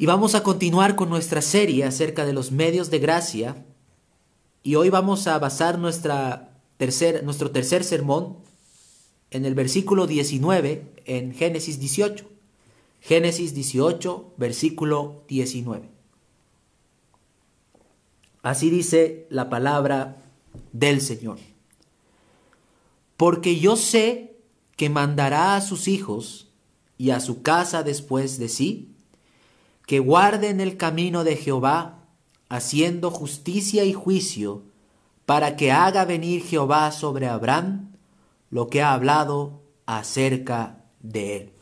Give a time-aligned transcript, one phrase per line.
[0.00, 3.66] Y vamos a continuar con nuestra serie acerca de los medios de gracia.
[4.62, 8.36] Y hoy vamos a basar nuestra tercer, nuestro tercer sermón
[9.32, 12.24] en el versículo 19 en Génesis 18.
[13.00, 15.88] Génesis 18, versículo 19.
[18.42, 20.22] Así dice la palabra
[20.72, 21.40] del Señor.
[23.16, 24.36] Porque yo sé
[24.76, 26.52] que mandará a sus hijos
[26.98, 28.94] y a su casa después de sí,
[29.88, 32.04] que guarden el camino de Jehová,
[32.50, 34.64] haciendo justicia y juicio,
[35.24, 37.92] para que haga venir Jehová sobre Abraham
[38.50, 41.52] lo que ha hablado acerca de él.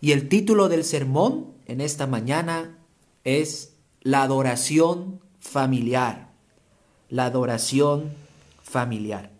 [0.00, 2.78] Y el título del sermón en esta mañana
[3.22, 6.32] es La adoración familiar.
[7.10, 8.12] La adoración
[8.60, 9.30] familiar.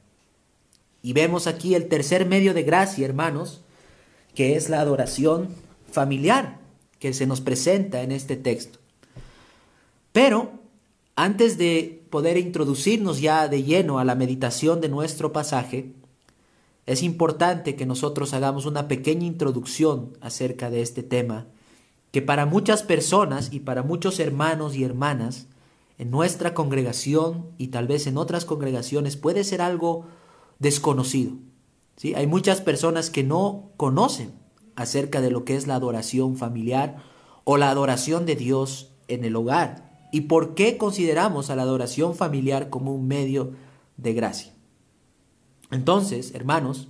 [1.02, 3.62] Y vemos aquí el tercer medio de gracia, hermanos,
[4.36, 5.48] que es la adoración
[5.90, 6.65] familiar
[6.98, 8.78] que se nos presenta en este texto.
[10.12, 10.52] Pero
[11.14, 15.92] antes de poder introducirnos ya de lleno a la meditación de nuestro pasaje,
[16.86, 21.46] es importante que nosotros hagamos una pequeña introducción acerca de este tema,
[22.12, 25.48] que para muchas personas y para muchos hermanos y hermanas
[25.98, 30.06] en nuestra congregación y tal vez en otras congregaciones puede ser algo
[30.58, 31.32] desconocido.
[31.96, 32.14] ¿sí?
[32.14, 34.32] Hay muchas personas que no conocen
[34.76, 36.98] acerca de lo que es la adoración familiar
[37.44, 42.14] o la adoración de Dios en el hogar y por qué consideramos a la adoración
[42.14, 43.52] familiar como un medio
[43.96, 44.52] de gracia.
[45.70, 46.88] Entonces, hermanos,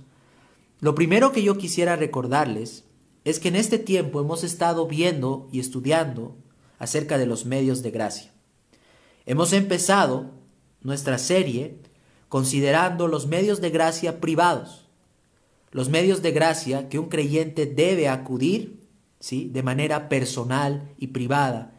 [0.79, 2.83] lo primero que yo quisiera recordarles
[3.23, 6.35] es que en este tiempo hemos estado viendo y estudiando
[6.79, 8.31] acerca de los medios de gracia.
[9.25, 10.31] Hemos empezado
[10.81, 11.79] nuestra serie
[12.29, 14.86] considerando los medios de gracia privados,
[15.71, 18.87] los medios de gracia que un creyente debe acudir
[19.19, 19.49] ¿sí?
[19.49, 21.73] de manera personal y privada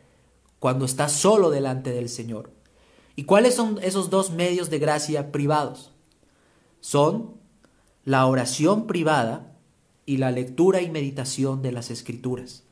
[0.58, 2.52] cuando está solo delante del Señor.
[3.16, 5.92] ¿Y cuáles son esos dos medios de gracia privados?
[6.80, 7.34] Son
[8.04, 9.56] la oración privada
[10.06, 12.64] y la lectura y meditación de las escrituras.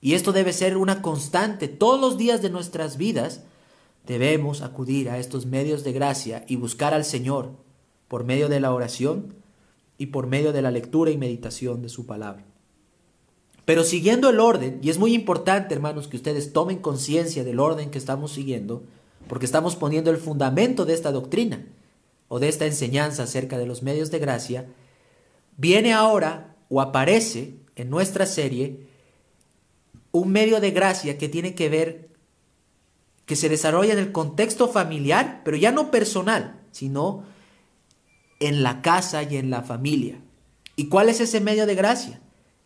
[0.00, 3.42] Y esto debe ser una constante todos los días de nuestras vidas.
[4.06, 7.50] Debemos acudir a estos medios de gracia y buscar al Señor
[8.06, 9.34] por medio de la oración
[9.98, 12.44] y por medio de la lectura y meditación de su palabra.
[13.64, 17.90] Pero siguiendo el orden, y es muy importante, hermanos, que ustedes tomen conciencia del orden
[17.90, 18.84] que estamos siguiendo,
[19.28, 21.66] porque estamos poniendo el fundamento de esta doctrina
[22.28, 24.66] o de esta enseñanza acerca de los medios de gracia,
[25.58, 28.86] viene ahora o aparece en nuestra serie
[30.12, 32.08] un medio de gracia que tiene que ver,
[33.26, 37.24] que se desarrolla en el contexto familiar, pero ya no personal, sino
[38.40, 40.20] en la casa y en la familia.
[40.76, 42.20] ¿Y cuál es ese medio de gracia?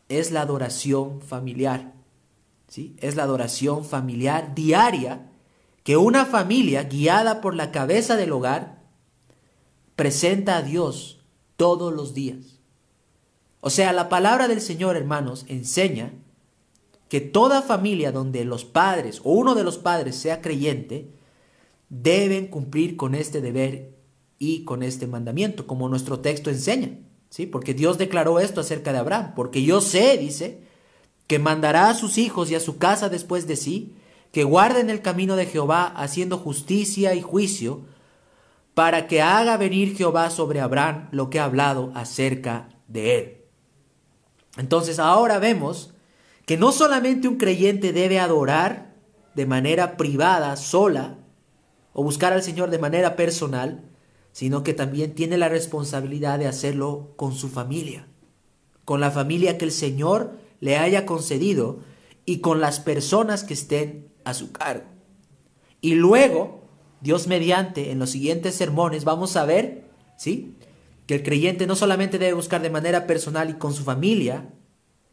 [0.09, 1.93] Es la adoración familiar.
[2.69, 2.95] ¿sí?
[3.01, 5.31] Es la adoración familiar diaria
[5.85, 8.83] que una familia guiada por la cabeza del hogar
[9.97, 11.21] presenta a Dios
[11.57, 12.61] todos los días.
[13.61, 16.13] O sea, la palabra del Señor, hermanos, enseña
[17.09, 21.11] que toda familia donde los padres o uno de los padres sea creyente,
[21.89, 23.95] deben cumplir con este deber
[24.43, 26.99] y con este mandamiento, como nuestro texto enseña,
[27.31, 27.47] ¿sí?
[27.47, 30.65] Porque Dios declaró esto acerca de Abraham, porque yo sé, dice,
[31.29, 33.95] que mandará a sus hijos y a su casa después de sí,
[34.33, 37.83] que guarden el camino de Jehová, haciendo justicia y juicio,
[38.75, 43.45] para que haga venir Jehová sobre Abraham lo que ha hablado acerca de él.
[44.57, 45.95] Entonces ahora vemos
[46.47, 48.97] que no solamente un creyente debe adorar
[49.37, 51.19] de manera privada, sola,
[51.93, 53.92] o buscar al Señor de manera personal,
[54.33, 58.09] sino que también tiene la responsabilidad de hacerlo con su familia,
[58.85, 61.81] con la familia que el Señor le haya concedido
[62.25, 64.85] y con las personas que estén a su cargo.
[65.81, 66.63] Y luego,
[67.01, 70.57] Dios mediante, en los siguientes sermones vamos a ver, ¿sí?
[71.07, 74.49] Que el creyente no solamente debe buscar de manera personal y con su familia,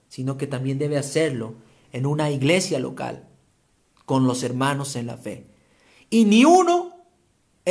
[0.07, 1.55] sino que también debe hacerlo
[1.91, 3.27] en una iglesia local,
[4.05, 5.47] con los hermanos en la fe.
[6.09, 6.98] Y ni uno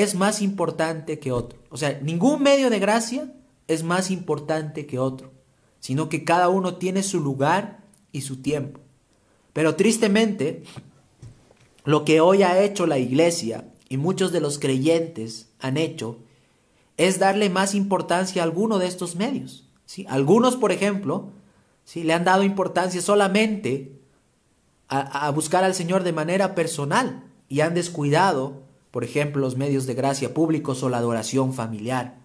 [0.02, 1.58] es más importante que otro.
[1.70, 3.32] O sea, ningún medio de gracia
[3.66, 5.32] es más importante que otro,
[5.80, 7.80] sino que cada uno tiene su lugar
[8.12, 8.78] y su tiempo.
[9.52, 10.62] Pero tristemente,
[11.84, 16.18] lo que hoy ha hecho la iglesia y muchos de los creyentes han hecho
[16.96, 19.68] es darle más importancia a alguno de estos medios.
[19.84, 20.06] ¿sí?
[20.08, 21.32] Algunos, por ejemplo,
[21.84, 22.04] ¿sí?
[22.04, 23.98] le han dado importancia solamente
[24.86, 29.86] a, a buscar al Señor de manera personal y han descuidado por ejemplo los medios
[29.86, 32.18] de gracia públicos o la adoración familiar.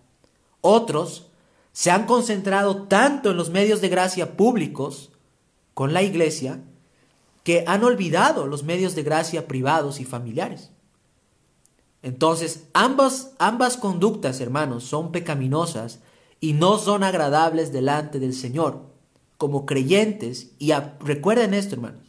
[0.61, 1.27] Otros
[1.71, 5.11] se han concentrado tanto en los medios de gracia públicos
[5.73, 6.61] con la iglesia
[7.43, 10.69] que han olvidado los medios de gracia privados y familiares.
[12.01, 15.99] Entonces, ambas, ambas conductas, hermanos, son pecaminosas
[16.39, 18.81] y no son agradables delante del Señor.
[19.37, 22.03] Como creyentes, y recuerden esto, hermanos,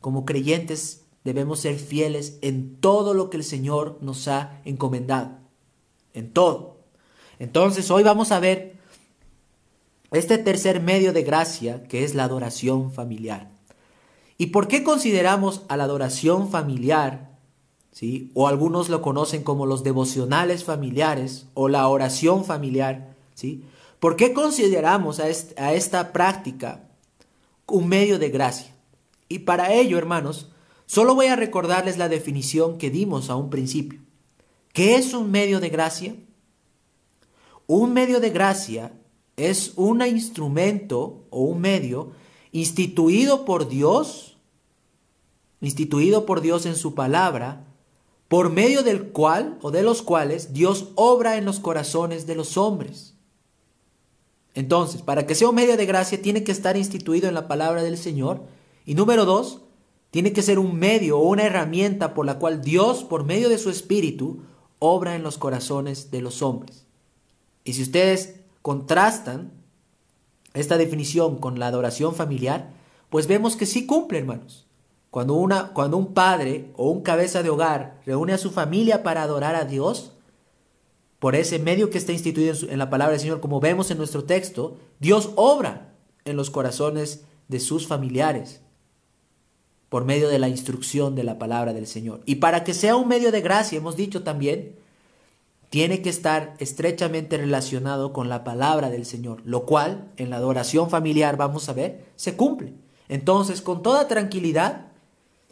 [0.00, 5.32] como creyentes debemos ser fieles en todo lo que el Señor nos ha encomendado,
[6.14, 6.78] en todo.
[7.38, 8.76] Entonces, hoy vamos a ver
[10.12, 13.50] este tercer medio de gracia, que es la adoración familiar.
[14.38, 17.36] ¿Y por qué consideramos a la adoración familiar,
[17.90, 18.30] ¿sí?
[18.34, 23.16] o algunos lo conocen como los devocionales familiares o la oración familiar?
[23.34, 23.64] ¿sí?
[23.98, 26.84] ¿Por qué consideramos a, a esta práctica
[27.66, 28.72] un medio de gracia?
[29.28, 30.50] Y para ello, hermanos,
[30.86, 34.00] solo voy a recordarles la definición que dimos a un principio.
[34.72, 36.14] ¿Qué es un medio de gracia?
[37.66, 38.92] Un medio de gracia
[39.36, 42.12] es un instrumento o un medio
[42.52, 44.36] instituido por Dios,
[45.60, 47.66] instituido por Dios en su palabra,
[48.28, 52.56] por medio del cual o de los cuales Dios obra en los corazones de los
[52.56, 53.14] hombres.
[54.54, 57.82] Entonces, para que sea un medio de gracia, tiene que estar instituido en la palabra
[57.82, 58.42] del Señor.
[58.86, 59.60] Y número dos,
[60.10, 63.58] tiene que ser un medio o una herramienta por la cual Dios, por medio de
[63.58, 64.42] su Espíritu,
[64.78, 66.86] obra en los corazones de los hombres.
[67.64, 69.52] Y si ustedes contrastan
[70.54, 72.72] esta definición con la adoración familiar,
[73.10, 74.66] pues vemos que sí cumple, hermanos.
[75.10, 79.22] Cuando, una, cuando un padre o un cabeza de hogar reúne a su familia para
[79.22, 80.12] adorar a Dios,
[81.18, 84.24] por ese medio que está instituido en, la palabra del Señor, como vemos en nuestro
[84.24, 85.94] texto, Dios obra
[86.24, 88.60] en los corazones de sus familiares
[89.88, 92.20] por medio de la instrucción de la palabra del Señor.
[92.26, 94.74] Y para que sea un medio de gracia, hemos dicho también,
[95.70, 100.90] tiene que estar estrechamente relacionado con la palabra del Señor, lo cual en la adoración
[100.90, 102.74] familiar, vamos a ver, se cumple.
[103.08, 104.86] Entonces, con toda tranquilidad,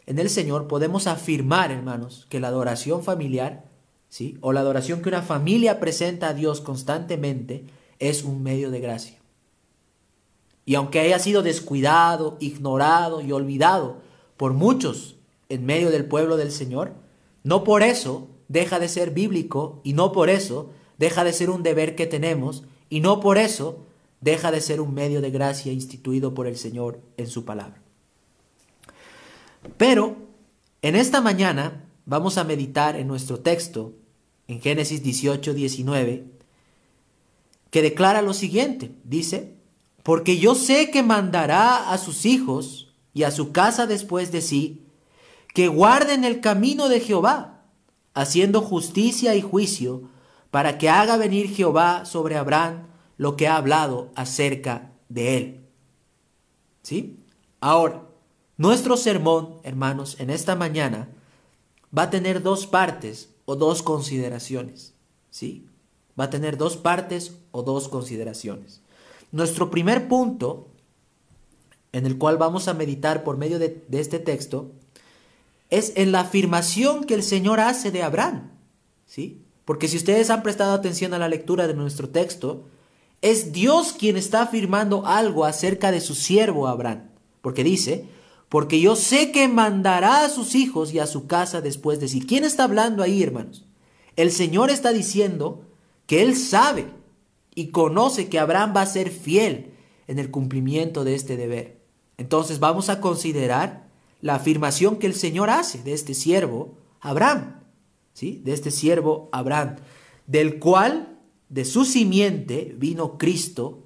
[0.05, 3.65] en el Señor podemos afirmar, hermanos, que la adoración familiar,
[4.09, 4.37] ¿sí?
[4.41, 7.65] o la adoración que una familia presenta a Dios constantemente,
[7.99, 9.17] es un medio de gracia.
[10.65, 14.04] Y aunque haya sido descuidado, ignorado y olvidado
[14.37, 15.15] por muchos
[15.49, 16.93] en medio del pueblo del Señor,
[17.43, 21.63] no por eso deja de ser bíblico y no por eso deja de ser un
[21.63, 23.85] deber que tenemos y no por eso
[24.21, 27.81] deja de ser un medio de gracia instituido por el Señor en su palabra.
[29.77, 30.15] Pero
[30.81, 33.93] en esta mañana vamos a meditar en nuestro texto,
[34.47, 36.25] en Génesis 18, 19,
[37.71, 39.55] que declara lo siguiente, dice,
[40.03, 42.84] porque yo sé que mandará a sus hijos
[43.15, 44.85] y a su casa después de sí,
[45.55, 47.63] que guarden el camino de Jehová
[48.13, 50.03] haciendo justicia y juicio,
[50.51, 55.65] para que haga venir Jehová sobre Abraham lo que ha hablado acerca de él.
[56.81, 57.17] ¿Sí?
[57.59, 58.03] Ahora,
[58.57, 61.09] nuestro sermón, hermanos, en esta mañana
[61.97, 64.93] va a tener dos partes o dos consideraciones.
[65.29, 65.67] ¿Sí?
[66.19, 68.81] Va a tener dos partes o dos consideraciones.
[69.31, 70.67] Nuestro primer punto,
[71.95, 74.73] en el cual vamos a meditar por medio de, este texto,
[75.69, 78.51] es en la afirmación que el Señor hace de Abraham.
[79.05, 79.41] ¿sí?
[79.63, 82.65] Porque si ustedes han prestado atención a la lectura de nuestro texto,
[83.21, 87.11] es Dios quien está afirmando algo acerca de su siervo Abraham.
[87.41, 88.03] Porque dice,
[88.49, 92.19] porque yo sé que mandará a sus hijos y a su casa después de sí.
[92.19, 93.63] ¿Quién está hablando ahí, hermanos?
[94.17, 95.63] El Señor está diciendo
[96.07, 96.87] que Él sabe
[97.55, 99.71] y conoce que Abraham va a ser fiel
[100.09, 101.74] en el cumplimiento de este deber.
[102.17, 103.87] Entonces vamos a considerar
[104.21, 107.61] la afirmación que el Señor hace de este siervo Abraham,
[108.13, 108.41] ¿sí?
[108.43, 109.75] De este siervo Abraham,
[110.25, 111.19] del cual
[111.49, 113.83] de su simiente vino Cristo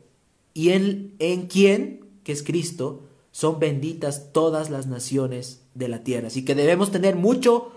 [0.53, 6.27] y en, en quien, que es Cristo, son benditas todas las naciones de la tierra.
[6.27, 7.71] Así que debemos tener mucho,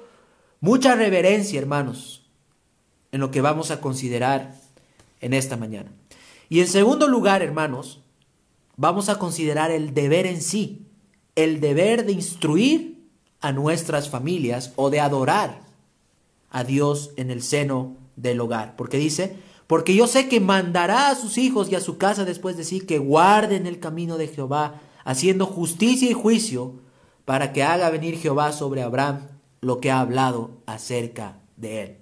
[0.61, 2.27] mucha reverencia, hermanos,
[3.13, 4.55] en lo que vamos a considerar
[5.21, 5.93] en esta mañana.
[6.49, 8.02] Y en segundo lugar, hermanos,
[8.83, 10.89] vamos a considerar el deber en sí
[11.35, 13.09] el deber de instruir
[13.41, 15.63] a nuestras familias o de adorar
[16.51, 18.77] a Dios en el seno del hogar.
[18.77, 19.37] Porque dice,
[19.67, 22.81] porque yo sé que mandará a sus hijos y a su casa después de sí
[22.81, 26.75] que guarden el camino de Jehová, haciendo justicia y juicio,
[27.25, 29.29] para que haga venir Jehová sobre Abraham
[29.61, 31.97] lo que ha hablado acerca de él.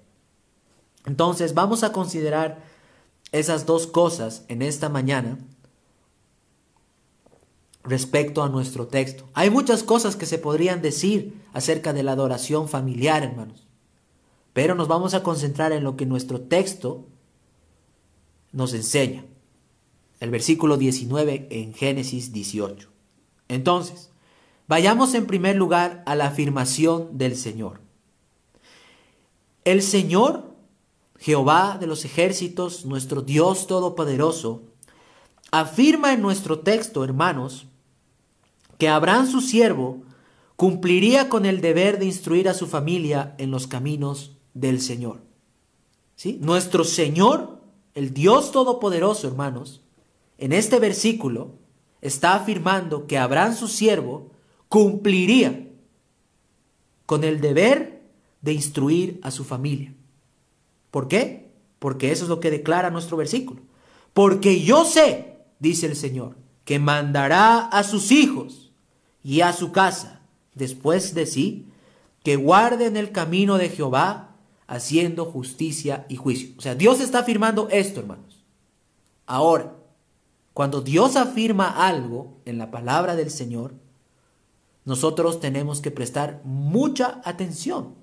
[1.06, 2.64] Entonces vamos a considerar
[3.32, 5.38] esas dos cosas en esta mañana
[7.90, 9.28] respecto a nuestro texto.
[9.34, 13.66] Hay muchas cosas que se podrían decir acerca de la adoración familiar, hermanos.
[14.52, 17.06] Pero nos vamos a concentrar en lo que nuestro texto
[18.52, 19.24] nos enseña.
[20.20, 22.88] El versículo 19 en Génesis 18.
[23.48, 24.10] Entonces,
[24.70, 27.80] Vayamos en primer lugar a la afirmación del Señor.
[29.64, 30.54] El Señor,
[31.18, 34.62] Jehová de los ejércitos, nuestro Dios Todopoderoso,
[35.50, 37.66] afirma en nuestro texto, hermanos,
[38.80, 40.02] que Abraham su siervo
[40.56, 45.20] cumpliría con el deber de instruir a su familia en los caminos del Señor.
[46.16, 46.38] ¿Sí?
[46.40, 47.60] Nuestro Señor,
[47.94, 49.82] el Dios Todopoderoso, hermanos,
[50.38, 51.58] en este versículo
[52.00, 54.32] está afirmando que Abraham su siervo
[54.68, 55.68] cumpliría
[57.06, 58.02] con el deber
[58.40, 59.94] de instruir a su familia.
[60.90, 61.52] ¿Por qué?
[61.78, 63.60] Porque eso es lo que declara nuestro versículo.
[64.14, 68.69] Porque yo sé, dice el Señor, que mandará a sus hijos
[69.22, 70.20] y a su casa
[70.54, 71.66] después de sí,
[72.22, 74.36] que guarden el camino de Jehová,
[74.66, 76.54] haciendo justicia y juicio.
[76.56, 78.44] O sea, Dios está afirmando esto, hermanos.
[79.26, 79.74] Ahora,
[80.52, 83.74] cuando Dios afirma algo en la palabra del Señor,
[84.84, 87.94] nosotros tenemos que prestar mucha atención,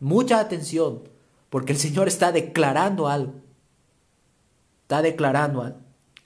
[0.00, 1.08] mucha atención,
[1.50, 3.34] porque el Señor está declarando algo,
[4.82, 5.78] está declarando algo.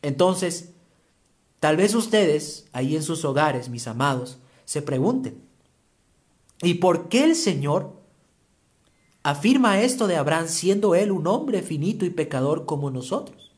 [0.03, 0.73] Entonces,
[1.61, 5.43] tal vez ustedes, ahí en sus hogares, mis amados, se pregunten,
[6.63, 7.93] ¿y por qué el Señor
[9.23, 13.53] afirma esto de Abraham siendo él un hombre finito y pecador como nosotros?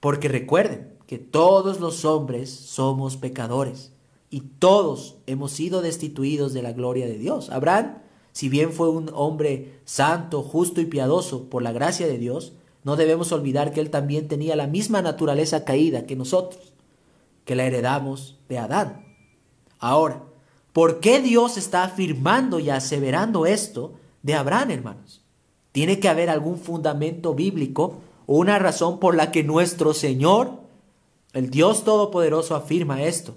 [0.00, 3.92] Porque recuerden que todos los hombres somos pecadores
[4.30, 7.50] y todos hemos sido destituidos de la gloria de Dios.
[7.50, 7.98] Abraham,
[8.32, 12.52] si bien fue un hombre santo, justo y piadoso por la gracia de Dios,
[12.86, 16.72] no debemos olvidar que él también tenía la misma naturaleza caída que nosotros,
[17.44, 19.04] que la heredamos de Adán.
[19.80, 20.22] Ahora,
[20.72, 25.20] ¿por qué Dios está afirmando y aseverando esto de Abraham, hermanos?
[25.72, 30.60] Tiene que haber algún fundamento bíblico o una razón por la que nuestro Señor,
[31.32, 33.36] el Dios Todopoderoso, afirma esto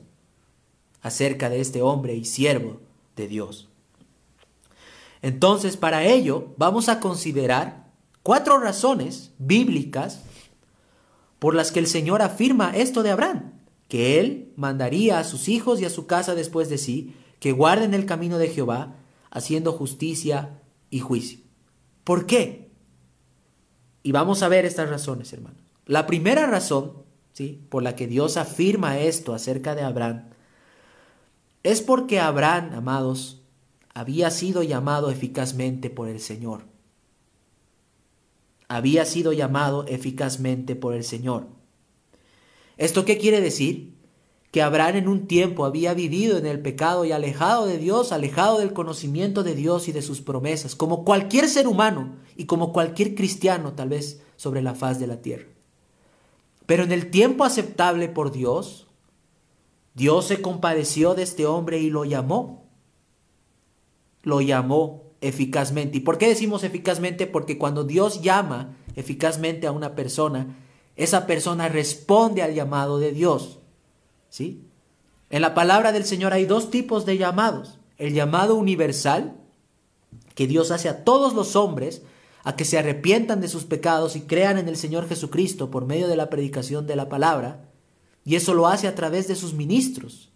[1.02, 2.82] acerca de este hombre y siervo
[3.16, 3.68] de Dios.
[5.24, 7.89] Entonces, para ello, vamos a considerar
[8.24, 10.22] cuatro razones bíblicas
[11.40, 13.54] por las que el Señor afirma esto de Abraham,
[13.88, 17.94] que él mandaría a sus hijos y a su casa después de sí, que guarden
[17.94, 18.96] el camino de Jehová,
[19.32, 20.60] haciendo justicia
[20.90, 21.40] y juicio.
[22.04, 22.72] ¿Por qué?
[24.04, 25.62] Y vamos a ver estas razones, hermanos.
[25.86, 27.66] La primera razón, ¿sí?
[27.70, 30.30] por la que Dios afirma esto acerca de Abraham,
[31.64, 33.42] es porque Abraham, amados,
[33.94, 36.64] había sido llamado eficazmente por el Señor.
[38.70, 41.48] Había sido llamado eficazmente por el Señor.
[42.78, 43.98] ¿Esto qué quiere decir?
[44.52, 48.60] Que Abraham en un tiempo había vivido en el pecado y alejado de Dios, alejado
[48.60, 53.16] del conocimiento de Dios y de sus promesas, como cualquier ser humano y como cualquier
[53.16, 55.48] cristiano tal vez sobre la faz de la tierra.
[56.68, 58.88] Pero en el tiempo aceptable por Dios,
[59.96, 62.70] Dios se compadeció de este hombre y lo llamó.
[64.22, 65.98] Lo llamó eficazmente.
[65.98, 67.28] ¿Y por qué decimos eficazmente?
[67.28, 70.58] Porque cuando Dios llama eficazmente a una persona,
[70.96, 73.60] esa persona responde al llamado de Dios.
[74.30, 74.66] ¿Sí?
[75.30, 77.80] En la palabra del Señor hay dos tipos de llamados.
[77.98, 79.38] El llamado universal,
[80.36, 82.02] que Dios hace a todos los hombres
[82.44, 86.08] a que se arrepientan de sus pecados y crean en el Señor Jesucristo por medio
[86.08, 87.70] de la predicación de la palabra.
[88.24, 90.32] Y eso lo hace a través de sus ministros,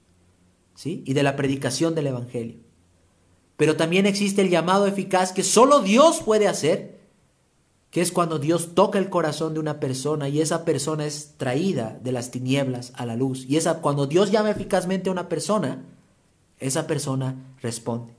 [0.75, 1.03] ¿sí?
[1.05, 2.62] Y de la predicación del Evangelio.
[3.57, 6.99] Pero también existe el llamado eficaz que solo Dios puede hacer,
[7.91, 11.99] que es cuando Dios toca el corazón de una persona y esa persona es traída
[12.03, 13.45] de las tinieblas a la luz.
[13.47, 15.83] Y esa, cuando Dios llama eficazmente a una persona,
[16.59, 18.13] esa persona responde.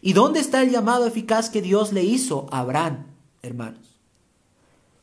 [0.00, 3.06] ¿Y dónde está el llamado eficaz que Dios le hizo a Abraham,
[3.42, 3.80] hermanos?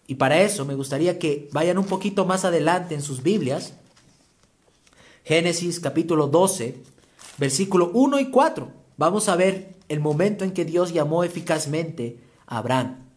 [0.07, 3.73] Y para eso me gustaría que vayan un poquito más adelante en sus Biblias
[5.23, 6.81] Génesis capítulo 12,
[7.37, 8.80] versículo 1 y 4.
[8.97, 13.07] Vamos a ver el momento en que Dios llamó eficazmente a Abraham.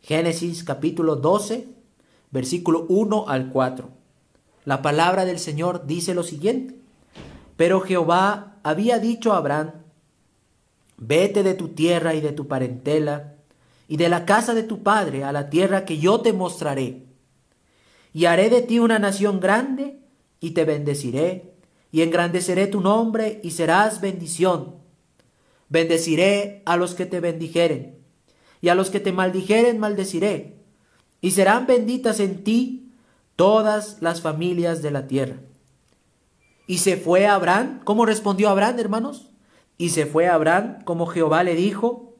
[0.00, 1.68] Génesis capítulo 12,
[2.30, 3.88] versículo 1 al 4.
[4.64, 6.76] La palabra del Señor dice lo siguiente.
[7.56, 9.72] Pero Jehová había dicho a Abraham,
[10.96, 13.34] vete de tu tierra y de tu parentela
[13.88, 17.06] y de la casa de tu padre a la tierra que yo te mostraré.
[18.12, 19.98] Y haré de ti una nación grande
[20.40, 21.54] y te bendeciré,
[21.90, 24.77] y engrandeceré tu nombre, y serás bendición.
[25.68, 27.98] Bendeciré a los que te bendijeren,
[28.60, 30.56] y a los que te maldijeren maldeciré,
[31.20, 32.92] y serán benditas en ti
[33.36, 35.36] todas las familias de la tierra.
[36.66, 39.30] Y se fue Abraham, ¿cómo respondió Abraham, hermanos?
[39.78, 42.16] Y se fue Abraham como Jehová le dijo,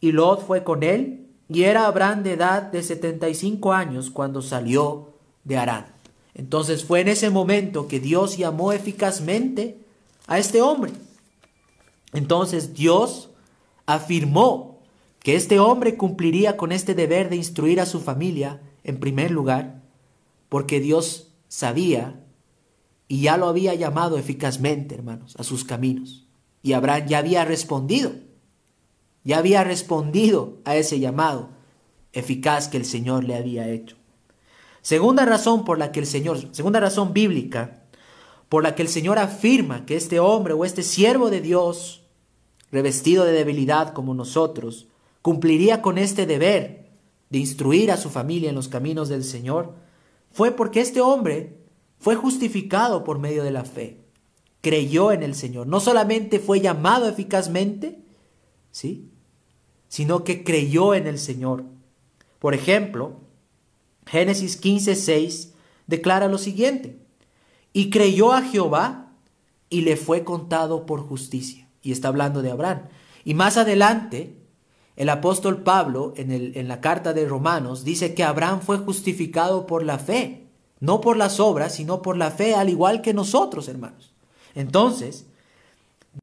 [0.00, 4.10] y Lot fue con él, y era Abraham de edad de setenta y cinco años
[4.10, 5.86] cuando salió de Arán.
[6.34, 9.78] Entonces fue en ese momento que Dios llamó eficazmente
[10.26, 10.92] a este hombre.
[12.12, 13.30] Entonces Dios
[13.86, 14.80] afirmó
[15.20, 19.82] que este hombre cumpliría con este deber de instruir a su familia en primer lugar,
[20.48, 22.20] porque Dios sabía
[23.08, 26.26] y ya lo había llamado eficazmente, hermanos, a sus caminos.
[26.62, 28.12] Y Abraham ya había respondido,
[29.24, 31.50] ya había respondido a ese llamado
[32.12, 33.96] eficaz que el Señor le había hecho.
[34.80, 37.84] Segunda razón por la que el Señor, segunda razón bíblica,
[38.48, 42.01] por la que el Señor afirma que este hombre o este siervo de Dios,
[42.72, 44.88] revestido de debilidad como nosotros,
[45.20, 46.90] cumpliría con este deber
[47.30, 49.74] de instruir a su familia en los caminos del Señor,
[50.32, 51.58] fue porque este hombre
[51.98, 54.00] fue justificado por medio de la fe,
[54.60, 55.66] creyó en el Señor.
[55.66, 58.02] No solamente fue llamado eficazmente,
[58.70, 59.10] ¿sí?
[59.88, 61.64] sino que creyó en el Señor.
[62.38, 63.20] Por ejemplo,
[64.06, 65.50] Génesis 15:6
[65.86, 66.98] declara lo siguiente:
[67.72, 69.12] Y creyó a Jehová
[69.68, 71.61] y le fue contado por justicia.
[71.82, 72.88] Y está hablando de Abraham.
[73.24, 74.36] Y más adelante,
[74.96, 79.66] el apóstol Pablo, en, el, en la carta de Romanos, dice que Abraham fue justificado
[79.66, 80.46] por la fe,
[80.80, 84.12] no por las obras, sino por la fe, al igual que nosotros, hermanos.
[84.54, 85.26] Entonces,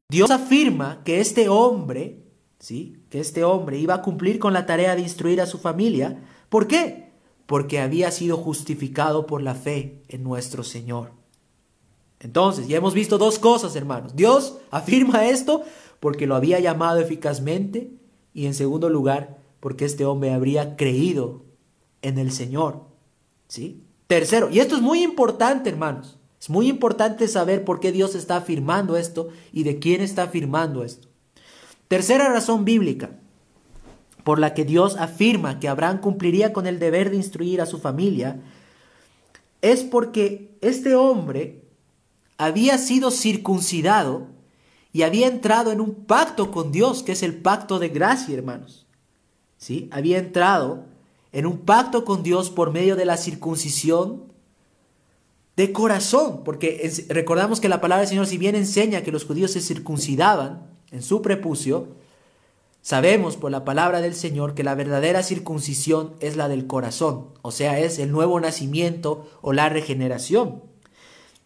[0.08, 2.22] Dios afirma que este hombre,
[2.58, 3.02] ¿sí?
[3.10, 6.22] Que este hombre iba a cumplir con la tarea de instruir a su familia.
[6.48, 7.12] ¿Por qué?
[7.46, 11.19] Porque había sido justificado por la fe en nuestro Señor.
[12.20, 14.14] Entonces, ya hemos visto dos cosas, hermanos.
[14.14, 15.62] Dios afirma esto
[15.98, 17.90] porque lo había llamado eficazmente
[18.32, 21.42] y en segundo lugar, porque este hombre habría creído
[22.02, 22.82] en el Señor.
[23.48, 23.82] ¿Sí?
[24.06, 26.18] Tercero, y esto es muy importante, hermanos.
[26.40, 30.84] Es muy importante saber por qué Dios está afirmando esto y de quién está afirmando
[30.84, 31.08] esto.
[31.88, 33.10] Tercera razón bíblica
[34.24, 37.78] por la que Dios afirma que Abraham cumpliría con el deber de instruir a su
[37.78, 38.40] familia
[39.60, 41.64] es porque este hombre
[42.40, 44.28] había sido circuncidado
[44.94, 48.86] y había entrado en un pacto con Dios, que es el pacto de gracia, hermanos.
[49.58, 49.90] ¿Sí?
[49.92, 50.86] Había entrado
[51.32, 54.22] en un pacto con Dios por medio de la circuncisión
[55.54, 59.50] de corazón, porque recordamos que la palabra del Señor, si bien enseña que los judíos
[59.50, 61.88] se circuncidaban en su prepucio,
[62.80, 67.50] sabemos por la palabra del Señor que la verdadera circuncisión es la del corazón, o
[67.50, 70.69] sea, es el nuevo nacimiento o la regeneración.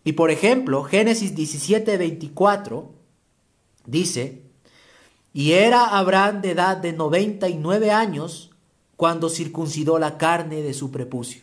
[0.05, 2.95] Y por ejemplo, Génesis 17, 24
[3.87, 4.43] Dice,
[5.33, 8.51] y era Abraham de edad de 99 años
[8.97, 11.43] cuando circuncidó la carne de su prepucio.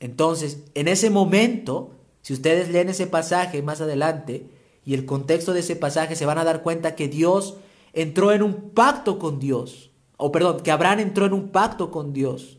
[0.00, 1.92] Entonces, en ese momento,
[2.22, 4.48] si ustedes leen ese pasaje más adelante
[4.84, 7.56] y el contexto de ese pasaje, se van a dar cuenta que Dios
[7.92, 9.90] entró en un pacto con Dios.
[10.16, 12.58] O perdón, que Abraham entró en un pacto con Dios.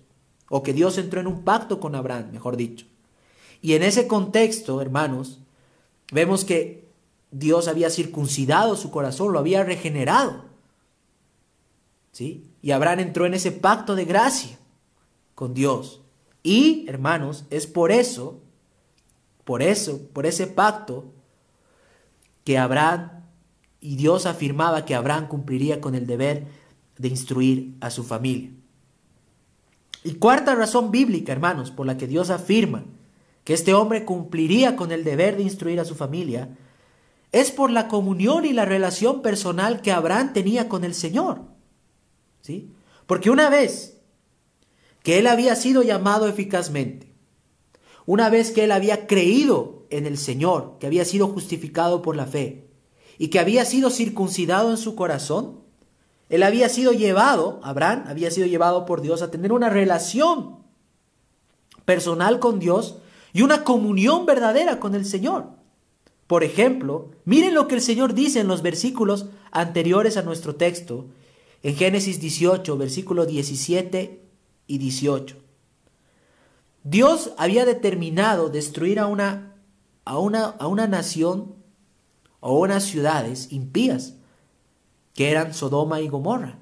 [0.49, 2.85] O que Dios entró en un pacto con Abraham, mejor dicho.
[3.61, 5.39] Y en ese contexto, hermanos,
[6.11, 6.87] vemos que
[7.31, 10.45] Dios había circuncidado su corazón, lo había regenerado.
[12.11, 12.49] ¿Sí?
[12.61, 14.57] Y Abraham entró en ese pacto de gracia
[15.35, 16.01] con Dios.
[16.41, 18.39] Y, hermanos, es por eso,
[19.43, 21.05] por eso, por ese pacto,
[22.43, 23.23] que Abraham
[23.81, 26.47] y Dios afirmaba que Abraham cumpliría con el deber
[26.97, 28.51] de instruir a su familia.
[30.03, 32.85] Y cuarta razón bíblica, hermanos, por la que Dios afirma
[33.47, 36.57] que este hombre cumpliría con el deber de instruir a su familia,
[37.31, 41.43] es por la comunión y la relación personal que Abraham tenía con el Señor.
[42.41, 42.73] ¿Sí?
[43.05, 44.01] Porque una vez
[45.01, 47.13] que él había sido llamado eficazmente,
[48.05, 52.25] una vez que él había creído en el Señor, que había sido justificado por la
[52.25, 52.67] fe
[53.17, 55.61] y que había sido circuncidado en su corazón,
[56.27, 60.57] él había sido llevado, Abraham había sido llevado por Dios a tener una relación
[61.85, 62.97] personal con Dios
[63.33, 65.49] y una comunión verdadera con el Señor.
[66.27, 71.05] Por ejemplo, miren lo que el Señor dice en los versículos anteriores a nuestro texto,
[71.63, 74.21] en Génesis 18, versículos 17
[74.67, 75.37] y 18.
[76.83, 79.55] Dios había determinado destruir a una,
[80.05, 81.55] a una, a una nación
[82.39, 84.15] o unas ciudades impías,
[85.13, 86.59] que eran Sodoma y Gomorra,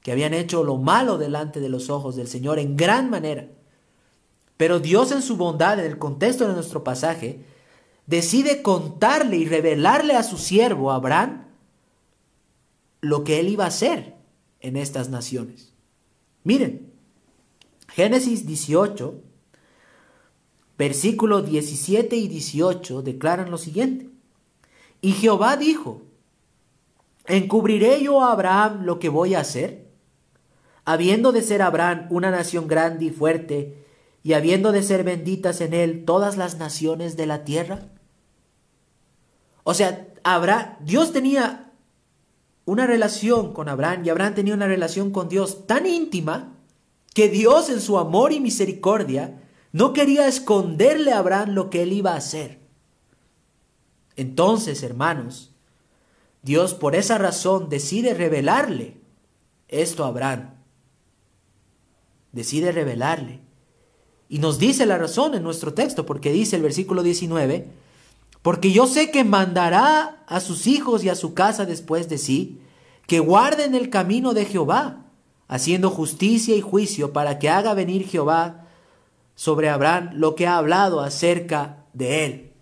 [0.00, 3.48] que habían hecho lo malo delante de los ojos del Señor en gran manera.
[4.56, 7.44] Pero Dios en su bondad, en el contexto de nuestro pasaje,
[8.06, 11.46] decide contarle y revelarle a su siervo Abraham
[13.00, 14.14] lo que él iba a hacer
[14.60, 15.72] en estas naciones.
[16.42, 16.92] Miren,
[17.88, 19.20] Génesis 18,
[20.78, 24.10] versículos 17 y 18 declaran lo siguiente.
[25.00, 26.02] Y Jehová dijo,
[27.26, 29.86] ¿encubriré yo a Abraham lo que voy a hacer?
[30.84, 33.83] Habiendo de ser Abraham una nación grande y fuerte,
[34.24, 37.90] y habiendo de ser benditas en él todas las naciones de la tierra?
[39.62, 41.70] O sea, habrá, Dios tenía
[42.64, 46.54] una relación con Abraham y Abraham tenía una relación con Dios tan íntima
[47.14, 49.40] que Dios en su amor y misericordia
[49.72, 52.60] no quería esconderle a Abraham lo que él iba a hacer.
[54.16, 55.52] Entonces, hermanos,
[56.42, 58.96] Dios por esa razón decide revelarle
[59.68, 60.54] esto a Abraham.
[62.32, 63.43] Decide revelarle.
[64.28, 67.68] Y nos dice la razón en nuestro texto, porque dice el versículo 19,
[68.42, 72.60] porque yo sé que mandará a sus hijos y a su casa después de sí,
[73.06, 75.04] que guarden el camino de Jehová,
[75.48, 78.66] haciendo justicia y juicio para que haga venir Jehová
[79.34, 82.52] sobre Abraham lo que ha hablado acerca de él.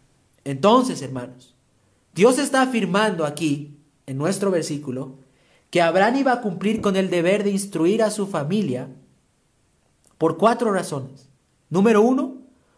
[0.44, 1.54] Entonces, hermanos,
[2.14, 5.16] Dios está afirmando aquí, en nuestro versículo,
[5.70, 8.88] que Abraham iba a cumplir con el deber de instruir a su familia
[10.18, 11.31] por cuatro razones.
[11.72, 12.34] Número uno,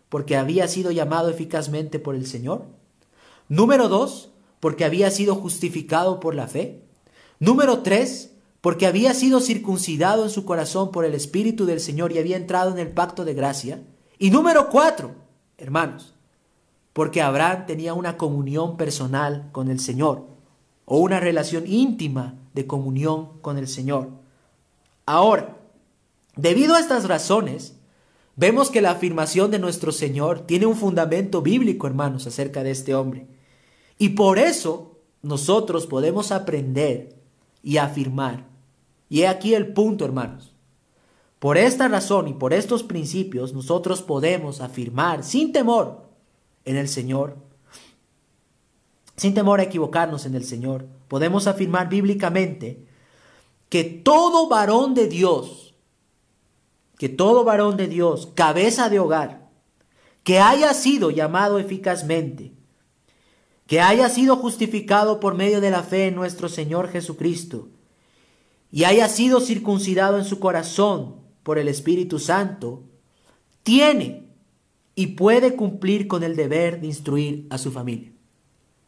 [0.09, 2.66] porque había sido llamado eficazmente por el Señor.
[3.48, 4.30] Número dos,
[4.61, 6.80] porque había sido justificado por la fe.
[7.40, 12.18] Número tres, porque había sido circuncidado en su corazón por el Espíritu del Señor y
[12.20, 13.83] había entrado en el pacto de gracia.
[14.16, 15.16] Y número cuatro,
[15.59, 16.14] hermanos,
[16.92, 20.24] porque Abraham tenía una comunión personal con el Señor
[20.85, 24.11] o una relación íntima de comunión con el Señor.
[25.04, 25.57] Ahora,
[26.37, 27.74] debido a estas razones,
[28.37, 32.94] vemos que la afirmación de nuestro Señor tiene un fundamento bíblico, hermanos, acerca de este
[32.94, 33.27] hombre.
[33.99, 37.16] Y por eso nosotros podemos aprender
[37.62, 38.47] y afirmar.
[39.09, 40.55] Y he aquí el punto, hermanos.
[41.38, 46.05] Por esta razón y por estos principios nosotros podemos afirmar sin temor
[46.64, 47.37] en el Señor,
[49.16, 52.87] sin temor a equivocarnos en el Señor, podemos afirmar bíblicamente
[53.68, 55.63] que todo varón de Dios,
[56.98, 59.50] que todo varón de Dios, cabeza de hogar,
[60.22, 62.52] que haya sido llamado eficazmente,
[63.66, 67.68] que haya sido justificado por medio de la fe en nuestro Señor Jesucristo
[68.70, 72.85] y haya sido circuncidado en su corazón por el Espíritu Santo,
[73.62, 74.28] tiene
[74.94, 78.12] y puede cumplir con el deber de instruir a su familia.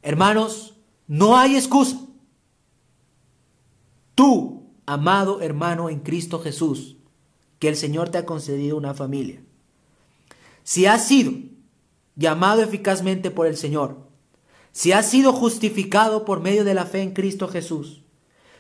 [0.03, 0.75] Hermanos,
[1.07, 2.01] no hay excusa.
[4.15, 6.96] Tú, amado hermano en Cristo Jesús,
[7.59, 9.43] que el Señor te ha concedido una familia.
[10.63, 11.33] Si has sido
[12.17, 13.99] llamado eficazmente por el Señor,
[14.73, 18.03] si has sido justificado por medio de la fe en Cristo Jesús,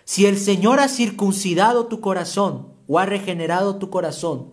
[0.04, 4.52] si el Señor ha circuncidado tu corazón o ha regenerado tu corazón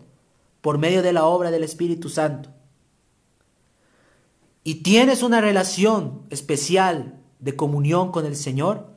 [0.61, 2.49] por medio de la obra del Espíritu Santo,
[4.63, 8.87] y tienes una relación especial de comunión con el Señor,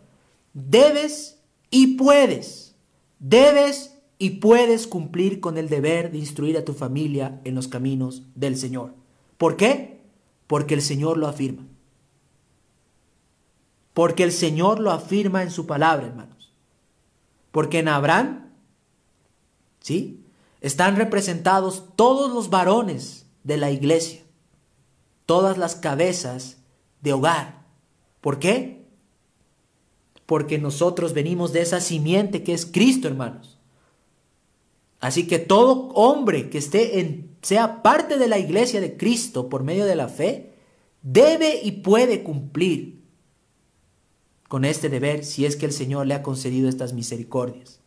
[0.54, 2.76] debes y puedes,
[3.18, 8.22] debes y puedes cumplir con el deber de instruir a tu familia en los caminos
[8.35, 8.94] del Señor.
[9.37, 10.00] ¿Por qué?
[10.46, 11.66] Porque el Señor lo afirma.
[13.92, 16.52] Porque el Señor lo afirma en su palabra, hermanos.
[17.50, 18.50] Porque en Abraham,
[19.81, 20.22] ¿sí?
[20.61, 24.22] Están representados todos los varones de la iglesia,
[25.26, 26.59] todas las cabezas
[27.02, 27.64] de hogar.
[28.20, 28.85] ¿Por qué?
[30.24, 33.56] Porque nosotros venimos de esa simiente que es Cristo, hermanos.
[35.00, 39.62] Así que todo hombre que esté en, sea parte de la iglesia de Cristo por
[39.62, 40.54] medio de la fe,
[41.02, 43.02] debe y puede cumplir
[44.48, 47.80] con este deber si es que el Señor le ha concedido estas misericordias.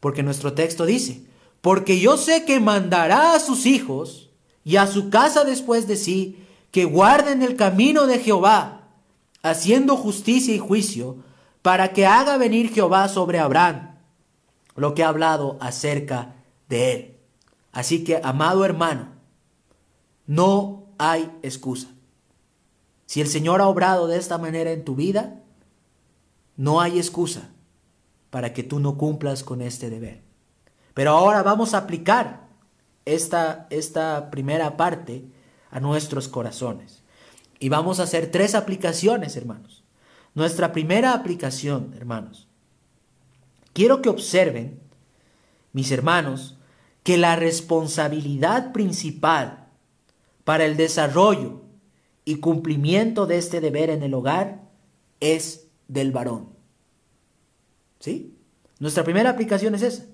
[0.00, 1.22] Porque nuestro texto dice,
[1.60, 4.30] porque yo sé que mandará a sus hijos
[4.64, 8.88] y a su casa después de sí, que guarden el camino de Jehová,
[9.42, 11.16] haciendo justicia y juicio,
[11.62, 13.87] para que haga venir Jehová sobre Abraham
[14.78, 16.36] lo que ha hablado acerca
[16.68, 17.16] de él.
[17.72, 19.08] Así que, amado hermano,
[20.26, 21.88] no hay excusa.
[23.06, 25.40] Si el Señor ha obrado de esta manera en tu vida,
[26.56, 27.50] no hay excusa
[28.30, 30.22] para que tú no cumplas con este deber.
[30.92, 32.48] Pero ahora vamos a aplicar
[33.04, 35.24] esta, esta primera parte
[35.70, 37.02] a nuestros corazones.
[37.60, 39.84] Y vamos a hacer tres aplicaciones, hermanos.
[40.34, 42.47] Nuestra primera aplicación, hermanos.
[43.78, 44.80] Quiero que observen,
[45.72, 46.58] mis hermanos,
[47.04, 49.68] que la responsabilidad principal
[50.42, 51.60] para el desarrollo
[52.24, 54.68] y cumplimiento de este deber en el hogar
[55.20, 56.48] es del varón.
[58.00, 58.34] ¿Sí?
[58.80, 60.06] Nuestra primera aplicación es esa.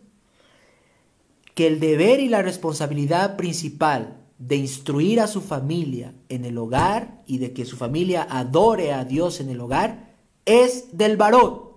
[1.54, 7.22] Que el deber y la responsabilidad principal de instruir a su familia en el hogar
[7.26, 10.12] y de que su familia adore a Dios en el hogar
[10.44, 11.73] es del varón.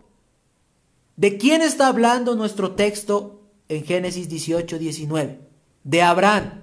[1.17, 5.41] ¿De quién está hablando nuestro texto en Génesis 18, 19?
[5.83, 6.61] De Abraham.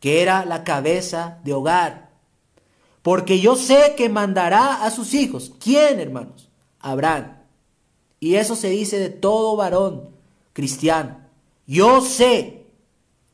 [0.00, 2.10] que era la cabeza de hogar.
[3.02, 5.52] Porque yo sé que mandará a sus hijos.
[5.60, 6.50] ¿Quién, hermanos?
[6.80, 7.36] Abraham.
[8.20, 10.10] Y eso se dice de todo varón
[10.52, 11.18] cristiano.
[11.66, 12.66] Yo sé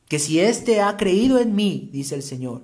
[0.09, 2.63] que si éste ha creído en mí, dice el Señor,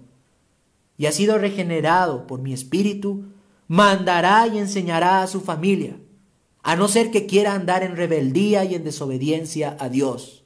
[0.96, 3.24] y ha sido regenerado por mi espíritu,
[3.68, 5.96] mandará y enseñará a su familia,
[6.64, 10.44] a no ser que quiera andar en rebeldía y en desobediencia a Dios.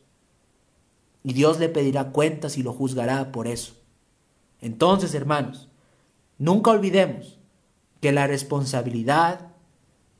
[1.23, 3.75] Y Dios le pedirá cuentas y lo juzgará por eso.
[4.61, 5.69] Entonces, hermanos,
[6.37, 7.39] nunca olvidemos
[8.01, 9.53] que la responsabilidad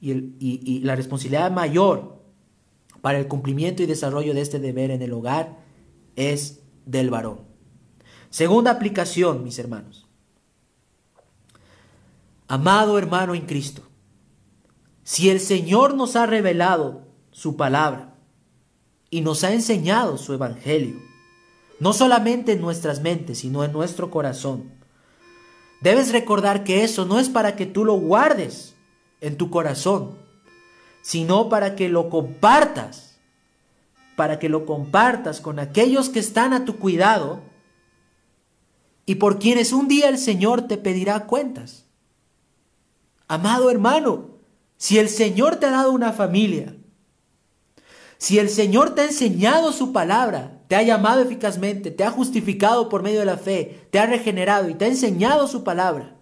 [0.01, 2.23] y, y la responsabilidad mayor
[3.01, 5.59] para el cumplimiento y desarrollo de este deber en el hogar
[6.15, 7.41] es del varón.
[8.31, 10.07] Segunda aplicación, mis hermanos.
[12.47, 13.83] Amado hermano en Cristo,
[15.09, 18.15] si el Señor nos ha revelado su palabra
[19.09, 21.01] y nos ha enseñado su evangelio,
[21.81, 24.71] no solamente en nuestras mentes, sino en nuestro corazón,
[25.81, 28.75] debes recordar que eso no es para que tú lo guardes
[29.23, 30.19] en tu corazón,
[31.01, 33.19] sino para que lo compartas,
[34.15, 37.41] para que lo compartas con aquellos que están a tu cuidado
[39.07, 41.87] y por quienes un día el Señor te pedirá cuentas.
[43.27, 44.38] Amado hermano,
[44.79, 46.75] si el Señor te ha dado una familia,
[48.17, 52.89] si el Señor te ha enseñado su palabra, te ha llamado eficazmente, te ha justificado
[52.89, 56.17] por medio de la fe, te ha regenerado y te ha enseñado su palabra,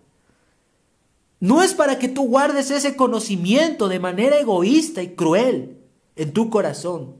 [1.38, 5.78] no es para que tú guardes ese conocimiento de manera egoísta y cruel
[6.16, 7.16] en tu corazón,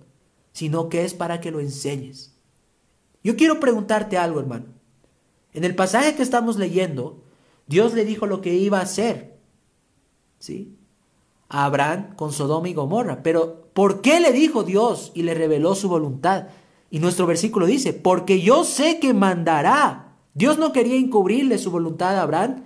[0.52, 2.34] sino que es para que lo enseñes.
[3.22, 4.66] Yo quiero preguntarte algo, hermano.
[5.52, 7.22] En el pasaje que estamos leyendo,
[7.66, 9.36] Dios le dijo lo que iba a hacer
[10.38, 10.76] ¿sí?
[11.48, 13.22] A Abraham con Sodoma y Gomorra.
[13.22, 16.48] Pero ¿por qué le dijo Dios y le reveló su voluntad?
[16.90, 20.14] Y nuestro versículo dice, porque yo sé que mandará.
[20.34, 22.64] Dios no quería encubrirle su voluntad a Abraham,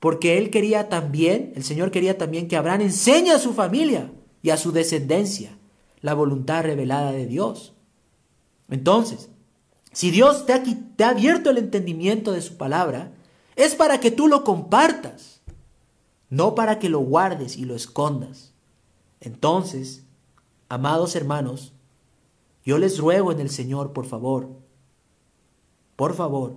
[0.00, 4.10] porque él quería también, el Señor quería también que Abraham enseñe a su familia
[4.42, 5.56] y a su descendencia
[6.00, 7.74] la voluntad revelada de Dios.
[8.70, 9.28] Entonces,
[9.92, 13.12] si Dios te ha, te ha abierto el entendimiento de su palabra,
[13.56, 15.39] es para que tú lo compartas
[16.30, 18.52] no para que lo guardes y lo escondas.
[19.20, 20.04] Entonces,
[20.68, 21.74] amados hermanos,
[22.64, 24.48] yo les ruego en el Señor, por favor,
[25.96, 26.56] por favor,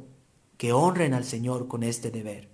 [0.57, 2.49] que honren al Señor con este deber.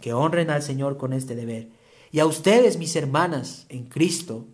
[0.00, 1.70] Que honren al Señor con este deber.
[2.10, 4.46] Y a ustedes, mis hermanas en Cristo,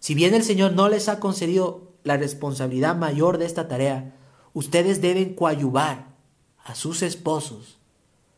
[0.00, 4.16] si bien el Señor no les ha concedido la responsabilidad mayor de esta tarea,
[4.52, 6.16] ustedes deben coadyuvar
[6.64, 7.78] a sus esposos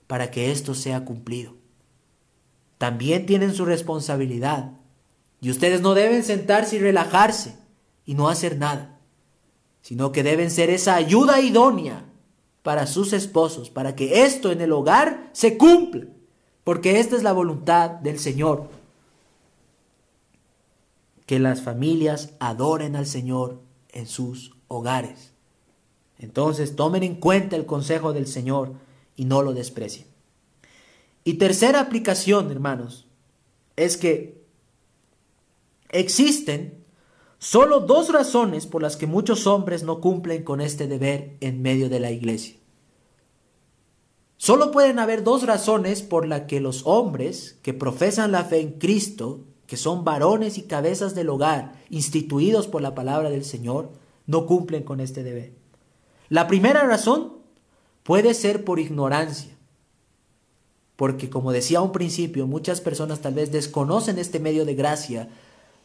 [0.06, 1.59] para que esto sea cumplido
[2.80, 4.72] también tienen su responsabilidad.
[5.42, 7.54] Y ustedes no deben sentarse y relajarse
[8.06, 8.98] y no hacer nada,
[9.82, 12.06] sino que deben ser esa ayuda idónea
[12.62, 16.06] para sus esposos, para que esto en el hogar se cumpla,
[16.64, 18.70] porque esta es la voluntad del Señor.
[21.26, 25.34] Que las familias adoren al Señor en sus hogares.
[26.18, 28.72] Entonces tomen en cuenta el consejo del Señor
[29.16, 30.09] y no lo desprecien.
[31.24, 33.06] Y tercera aplicación, hermanos,
[33.76, 34.40] es que
[35.90, 36.84] existen
[37.38, 41.88] solo dos razones por las que muchos hombres no cumplen con este deber en medio
[41.88, 42.56] de la iglesia.
[44.36, 48.72] Solo pueden haber dos razones por las que los hombres que profesan la fe en
[48.78, 53.90] Cristo, que son varones y cabezas del hogar, instituidos por la palabra del Señor,
[54.26, 55.52] no cumplen con este deber.
[56.30, 57.34] La primera razón
[58.02, 59.59] puede ser por ignorancia
[61.00, 65.30] porque como decía un principio, muchas personas tal vez desconocen este medio de gracia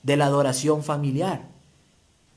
[0.03, 1.47] de la adoración familiar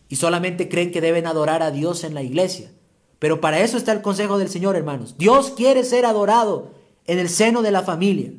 [0.09, 2.71] y solamente creen que deben adorar a Dios en la iglesia.
[3.19, 5.17] Pero para eso está el consejo del Señor, hermanos.
[5.19, 6.71] Dios quiere ser adorado
[7.09, 8.31] en el seno de la familia.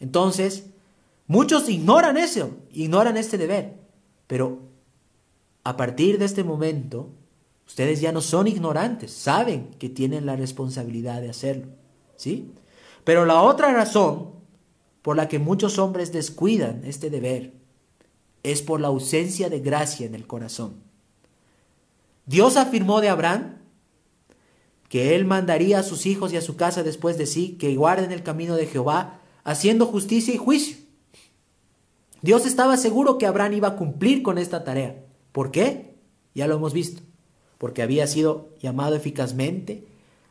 [0.00, 0.64] Entonces,
[1.26, 3.74] muchos ignoran eso, ignoran este deber.
[4.26, 4.60] Pero
[5.62, 7.10] a partir de este momento,
[7.66, 11.66] ustedes ya no son ignorantes, saben que tienen la responsabilidad de hacerlo.
[12.16, 12.50] ¿Sí?
[13.08, 14.32] Pero la otra razón
[15.00, 17.54] por la que muchos hombres descuidan este deber
[18.42, 20.74] es por la ausencia de gracia en el corazón.
[22.26, 23.62] Dios afirmó de Abraham
[24.90, 28.12] que él mandaría a sus hijos y a su casa después de sí que guarden
[28.12, 30.76] el camino de Jehová, haciendo justicia y juicio.
[32.20, 35.02] Dios estaba seguro que Abraham iba a cumplir con esta tarea.
[35.32, 35.94] ¿Por qué?
[36.34, 37.00] Ya lo hemos visto.
[37.56, 39.86] Porque había sido llamado eficazmente,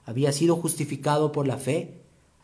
[0.05, 1.96] había sido justificado por la fe,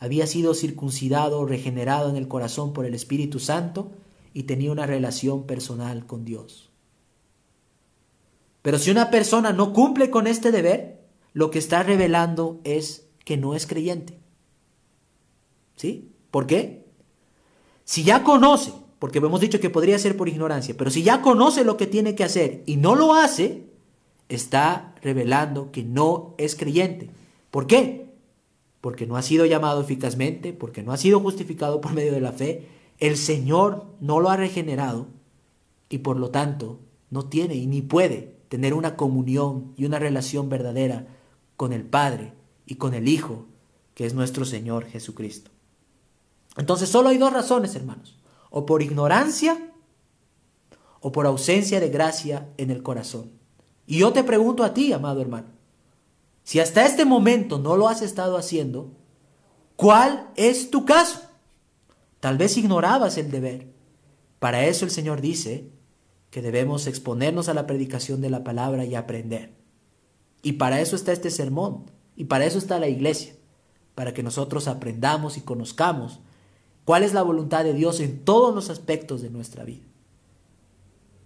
[0.04, 3.94] había sido circuncidado, regenerado en el corazón por el Espíritu Santo
[4.34, 6.72] y tenía una relación personal con Dios.
[8.62, 11.00] Pero si una persona no cumple con este deber,
[11.32, 14.20] lo que está revelando es que no es creyente.
[15.78, 16.12] ¿Sí?
[16.32, 16.84] ¿Por qué?
[17.86, 21.64] Si ya conoce, porque hemos dicho que podría ser por ignorancia, pero si ya conoce
[21.64, 23.70] lo que tiene que hacer y no lo hace,
[24.28, 27.10] está revelando que no es creyente.
[27.52, 28.13] ¿Por qué?
[28.84, 32.34] Porque no ha sido llamado eficazmente, porque no ha sido justificado por medio de la
[32.34, 32.68] fe,
[33.00, 35.08] el Señor no lo ha regenerado
[35.88, 40.50] y por lo tanto no tiene y ni puede tener una comunión y una relación
[40.50, 41.08] verdadera
[41.56, 42.34] con el Padre
[42.66, 43.46] y con el Hijo,
[43.94, 45.50] que es nuestro Señor Jesucristo.
[46.58, 48.20] Entonces solo hay dos razones, hermanos,
[48.50, 49.72] o por ignorancia
[51.00, 53.32] o por ausencia de gracia en el corazón.
[53.88, 55.53] Y yo te pregunto a ti, amado hermano,
[56.44, 58.92] si hasta este momento no lo has estado haciendo,
[59.76, 61.22] ¿cuál es tu caso?
[62.20, 63.68] Tal vez ignorabas el deber.
[64.40, 65.70] Para eso el Señor dice
[66.30, 69.54] que debemos exponernos a la predicación de la palabra y aprender.
[70.42, 73.36] Y para eso está este sermón, y para eso está la iglesia,
[73.96, 76.20] para que nosotros aprendamos y conozcamos
[76.86, 79.86] cuál es la voluntad de Dios en todos los aspectos de nuestra vida.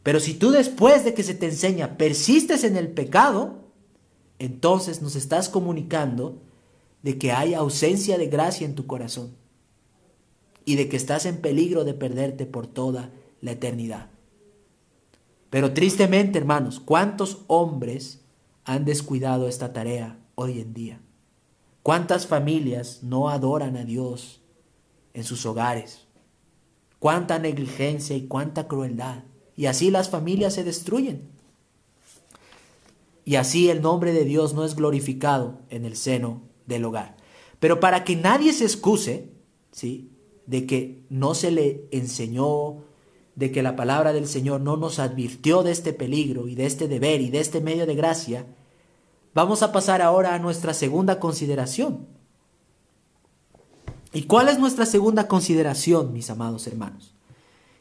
[0.03, 3.66] Pero si tú después de que se te enseña persistes en el pecado,
[4.39, 6.41] entonces nos estás comunicando
[7.03, 9.35] de que hay ausencia de gracia en tu corazón
[10.65, 14.09] y de que estás en peligro de perderte por toda la eternidad.
[15.49, 18.21] Pero tristemente, hermanos, ¿cuántos hombres
[18.65, 21.01] han descuidado esta tarea hoy en día?
[21.83, 24.41] ¿Cuántas familias no adoran a Dios
[25.13, 26.05] en sus hogares?
[26.99, 29.23] ¿Cuánta negligencia y cuánta crueldad?
[29.55, 31.29] Y así las familias se destruyen.
[33.27, 37.17] Y así el nombre de Dios no es glorificado en el seno del hogar.
[37.59, 39.33] Pero para que nadie se excuse,
[39.73, 40.13] ¿sí?
[40.45, 42.85] De que no se le enseñó,
[43.35, 46.87] de que la palabra del Señor no nos advirtió de este peligro y de este
[46.87, 48.45] deber y de este medio de gracia,
[49.33, 52.07] vamos a pasar ahora a nuestra segunda consideración.
[54.13, 57.13] ¿Y cuál es nuestra segunda consideración, mis amados hermanos?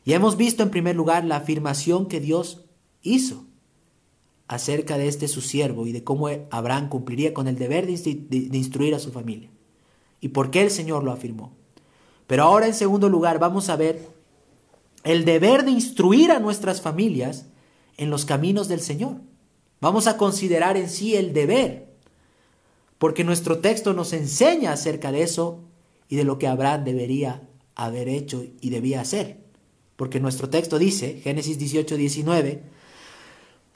[0.05, 2.65] Ya hemos visto en primer lugar la afirmación que Dios
[3.03, 3.46] hizo
[4.49, 8.95] acerca de este su siervo y de cómo Abraham cumpliría con el deber de, instruir
[8.95, 9.51] a su familia.
[10.21, 11.53] Y por qué el Señor lo afirmó.
[12.27, 14.09] Pero ahora en segundo lugar vamos a ver
[15.05, 17.47] el deber de instruir a nuestras familias
[17.97, 19.17] en los caminos del Señor.
[19.81, 21.89] Vamos a considerar en sí el deber,
[22.99, 25.61] porque nuestro texto nos enseña acerca de eso
[26.09, 27.43] y de lo que Abraham debería
[27.75, 29.39] haber hecho y debía hacer.
[29.97, 32.63] Porque nuestro texto dice, Génesis 18, 19,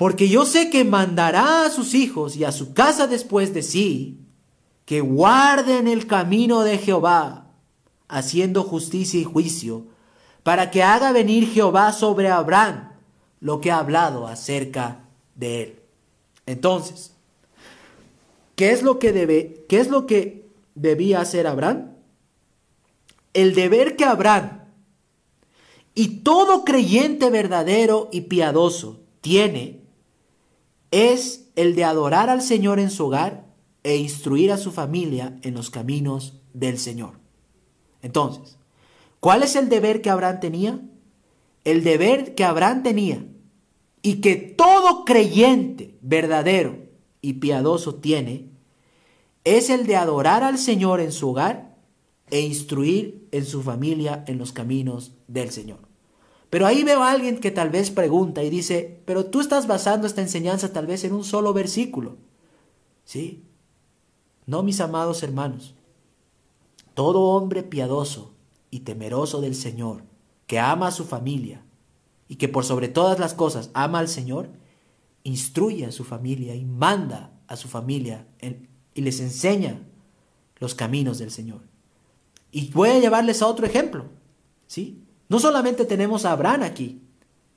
[0.00, 4.18] porque yo sé que mandará a sus hijos y a su casa después de sí,
[4.86, 7.50] que guarden el camino de Jehová,
[8.08, 9.88] haciendo justicia y juicio,
[10.42, 12.92] para que haga venir Jehová sobre Abraham
[13.40, 15.80] lo que ha hablado acerca de él.
[16.46, 17.12] Entonces,
[18.56, 21.90] ¿qué es lo que debe, qué es lo que debía hacer Abraham?
[23.34, 24.62] El deber que Abraham
[25.94, 29.79] y todo creyente verdadero y piadoso tiene
[30.90, 33.46] es el de adorar al Señor en su hogar
[33.82, 37.18] e instruir a su familia en los caminos del Señor.
[38.02, 38.58] Entonces,
[39.20, 40.80] ¿cuál es el deber que Abraham tenía?
[41.64, 43.24] El deber que Abraham tenía
[44.02, 46.78] y que todo creyente verdadero
[47.20, 48.48] y piadoso tiene
[49.44, 51.76] es el de adorar al Señor en su hogar
[52.30, 55.89] e instruir en su familia en los caminos del Señor.
[56.50, 60.06] Pero ahí veo a alguien que tal vez pregunta y dice, pero tú estás basando
[60.06, 62.16] esta enseñanza tal vez en un solo versículo.
[63.04, 63.44] ¿Sí?
[64.46, 65.74] No, mis amados hermanos.
[66.94, 68.34] Todo hombre piadoso
[68.68, 70.02] y temeroso del Señor,
[70.48, 71.64] que ama a su familia
[72.26, 74.50] y que por sobre todas las cosas ama al Señor,
[75.22, 78.26] instruye a su familia y manda a su familia
[78.94, 79.80] y les enseña
[80.58, 81.60] los caminos del Señor.
[82.50, 84.06] Y voy a llevarles a otro ejemplo.
[84.66, 84.99] ¿Sí?
[85.30, 87.00] No solamente tenemos a Abraham aquí,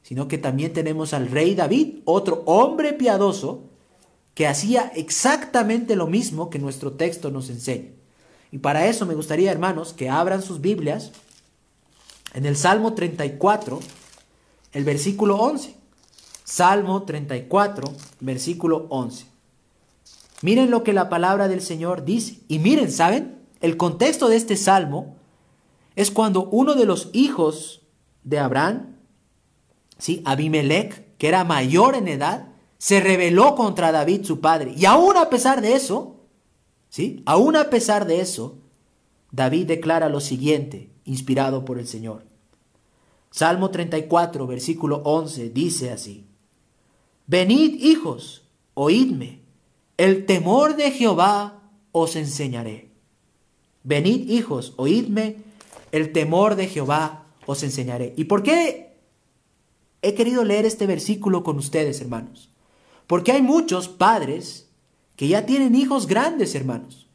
[0.04, 3.64] sino que también tenemos al rey David, otro hombre piadoso
[4.36, 7.90] que hacía exactamente lo mismo que nuestro texto nos enseña.
[8.52, 11.14] Y para eso me gustaría, hermanos, que abran sus Biblias
[12.36, 13.80] en el Salmo 34,
[14.74, 15.76] el versículo 11.
[16.44, 19.26] Salmo 34, versículo 11.
[20.44, 22.38] Miren lo que la palabra del Señor dice.
[22.48, 23.40] Y miren, ¿saben?
[23.62, 25.16] El contexto de este salmo
[25.96, 27.82] es cuando uno de los hijos
[28.24, 28.98] de Abraham,
[29.98, 30.22] ¿sí?
[30.26, 34.74] Abimelech, que era mayor en edad, se rebeló contra David, su padre.
[34.76, 36.18] Y aún a pesar de eso,
[36.90, 37.22] ¿sí?
[37.26, 38.58] Aún a pesar de eso,
[39.32, 42.24] David declara lo siguiente, inspirado por el Señor.
[43.32, 46.28] Salmo 34, versículo 11, dice así,
[47.26, 49.40] Venid, hijos, oídme,
[49.98, 52.90] el temor de Jehová os enseñaré.
[53.84, 55.38] Venid, hijos, oídme,
[55.94, 58.14] el temor de Jehová os enseñaré.
[58.18, 58.98] ¿Y por qué
[60.02, 62.50] he querido leer este versículo con ustedes, hermanos?
[63.06, 64.72] Porque hay muchos padres
[65.16, 67.08] que ya tienen hijos grandes, hermanos.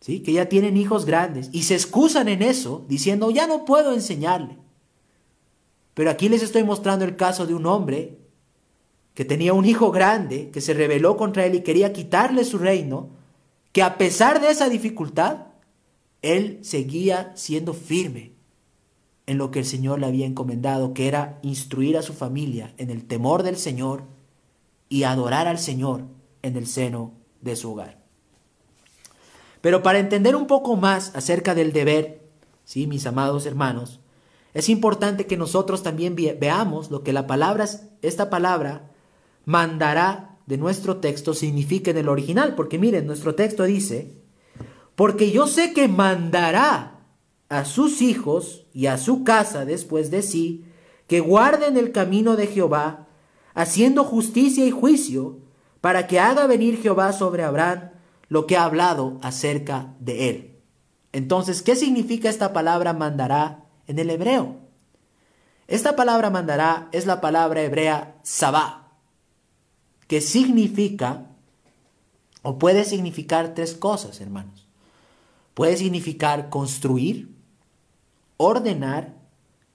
[0.00, 0.20] ¿Sí?
[0.20, 4.56] Que ya tienen hijos grandes y se excusan en eso diciendo, ya no puedo enseñarle.
[5.92, 8.16] Pero aquí les estoy mostrando el caso de un hombre
[9.12, 13.10] que tenía un hijo grande, que se rebeló contra él y quería quitarle su reino,
[13.72, 15.47] que a pesar de esa dificultad,
[16.22, 18.32] él seguía siendo firme
[19.26, 22.90] en lo que el Señor le había encomendado, que era instruir a su familia en
[22.90, 24.04] el temor del Señor
[24.88, 26.04] y adorar al Señor
[26.42, 28.02] en el seno de su hogar.
[29.60, 32.22] Pero para entender un poco más acerca del deber,
[32.64, 34.00] sí, mis amados hermanos,
[34.54, 37.66] es importante que nosotros también veamos lo que la palabra,
[38.02, 38.90] esta palabra,
[39.44, 44.22] mandará de nuestro texto significa en el original, porque miren, nuestro texto dice,
[44.98, 46.98] porque yo sé que mandará
[47.48, 50.64] a sus hijos y a su casa después de sí,
[51.06, 53.06] que guarden el camino de Jehová,
[53.54, 55.38] haciendo justicia y juicio,
[55.80, 57.90] para que haga venir Jehová sobre Abraham
[58.28, 60.56] lo que ha hablado acerca de él.
[61.12, 64.56] Entonces, ¿qué significa esta palabra mandará en el hebreo?
[65.68, 68.94] Esta palabra mandará es la palabra hebrea sabá,
[70.08, 71.28] que significa
[72.42, 74.67] o puede significar tres cosas, hermanos.
[75.58, 77.34] Puede significar construir,
[78.36, 79.16] ordenar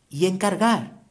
[0.10, 1.04] y encargar.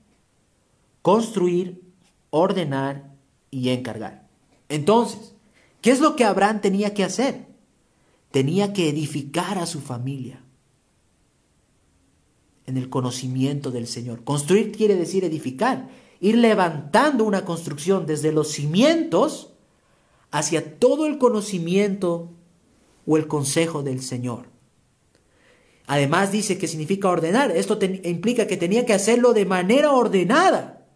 [1.02, 1.82] Construir,
[2.30, 3.14] ordenar
[3.50, 4.26] y encargar.
[4.70, 5.34] Entonces,
[5.82, 7.48] ¿qué es lo que Abraham tenía que hacer?
[8.30, 10.42] Tenía que edificar a su familia
[12.64, 14.24] en el conocimiento del Señor.
[14.24, 19.52] Construir quiere decir edificar, ir levantando una construcción desde los cimientos
[20.30, 22.30] hacia todo el conocimiento
[23.06, 24.50] o el consejo del Señor.
[25.92, 27.50] Además dice que significa ordenar.
[27.50, 30.86] Esto implica que tenía que hacerlo de manera ordenada.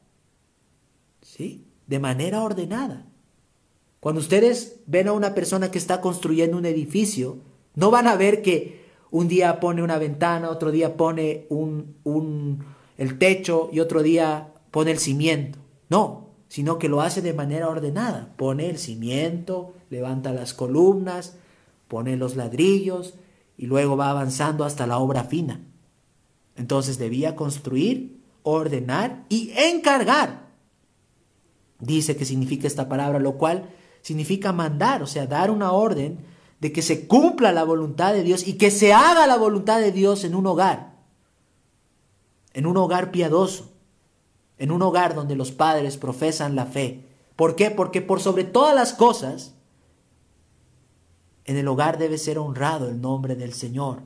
[1.20, 1.66] ¿Sí?
[1.86, 3.04] De manera ordenada.
[4.00, 7.36] Cuando ustedes ven a una persona que está construyendo un edificio,
[7.74, 12.64] no van a ver que un día pone una ventana, otro día pone un, un,
[12.96, 15.58] el techo y otro día pone el cimiento.
[15.90, 18.32] No, sino que lo hace de manera ordenada.
[18.38, 21.36] Pone el cimiento, levanta las columnas,
[21.86, 23.12] pone los ladrillos,
[23.56, 25.60] y luego va avanzando hasta la obra fina.
[26.56, 30.46] Entonces debía construir, ordenar y encargar.
[31.78, 33.70] Dice que significa esta palabra, lo cual
[34.02, 36.18] significa mandar, o sea, dar una orden
[36.60, 39.92] de que se cumpla la voluntad de Dios y que se haga la voluntad de
[39.92, 40.94] Dios en un hogar,
[42.54, 43.72] en un hogar piadoso,
[44.58, 47.04] en un hogar donde los padres profesan la fe.
[47.36, 47.70] ¿Por qué?
[47.70, 49.55] Porque por sobre todas las cosas,
[51.46, 54.02] en el hogar debe ser honrado el nombre del Señor.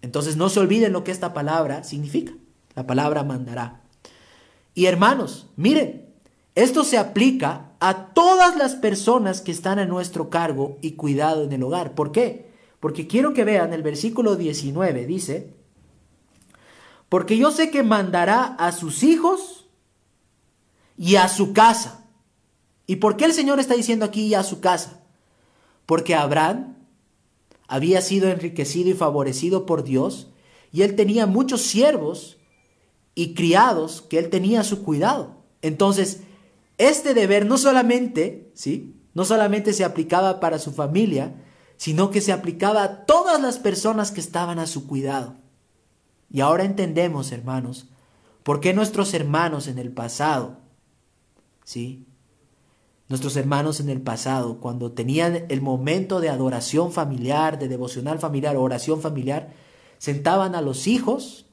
[0.00, 2.32] Entonces no se olviden lo que esta palabra significa.
[2.74, 3.82] La palabra mandará.
[4.74, 6.06] Y hermanos, miren,
[6.54, 11.52] esto se aplica a todas las personas que están a nuestro cargo y cuidado en
[11.52, 11.94] el hogar.
[11.94, 12.48] ¿Por qué?
[12.80, 15.54] Porque quiero que vean el versículo 19, dice,
[17.08, 19.66] porque yo sé que mandará a sus hijos
[20.96, 22.04] y a su casa.
[22.86, 24.97] ¿Y por qué el Señor está diciendo aquí y a su casa?
[25.88, 26.76] Porque Abraham
[27.66, 30.28] había sido enriquecido y favorecido por Dios,
[30.70, 32.36] y él tenía muchos siervos
[33.14, 35.36] y criados que él tenía a su cuidado.
[35.62, 36.20] Entonces,
[36.76, 39.00] este deber no solamente, ¿sí?
[39.14, 41.42] No solamente se aplicaba para su familia,
[41.78, 45.36] sino que se aplicaba a todas las personas que estaban a su cuidado.
[46.30, 47.88] Y ahora entendemos, hermanos,
[48.42, 50.58] por qué nuestros hermanos en el pasado,
[51.64, 52.07] ¿sí?
[53.08, 58.56] Nuestros hermanos en el pasado, cuando tenían el momento de adoración familiar, de devocional familiar
[58.56, 59.54] oración familiar,
[59.96, 61.46] sentaban a los hijos,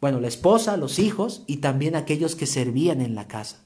[0.00, 3.64] bueno, la esposa, los hijos y también aquellos que servían en la casa.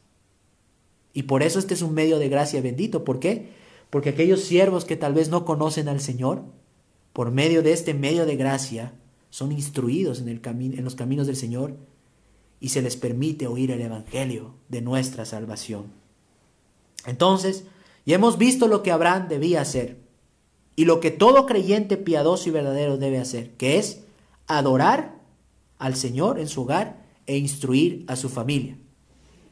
[1.12, 3.04] Y por eso este es un medio de gracia bendito.
[3.04, 3.52] ¿Por qué?
[3.90, 6.42] Porque aquellos siervos que tal vez no conocen al Señor,
[7.12, 8.92] por medio de este medio de gracia,
[9.30, 11.76] son instruidos en, el en los caminos del Señor
[12.60, 16.07] y se les permite oír el Evangelio de nuestra salvación.
[17.08, 17.64] Entonces,
[18.04, 19.96] ya hemos visto lo que Abraham debía hacer
[20.76, 24.04] y lo que todo creyente piadoso y verdadero debe hacer, que es
[24.46, 25.14] adorar
[25.78, 28.76] al Señor en su hogar e instruir a su familia.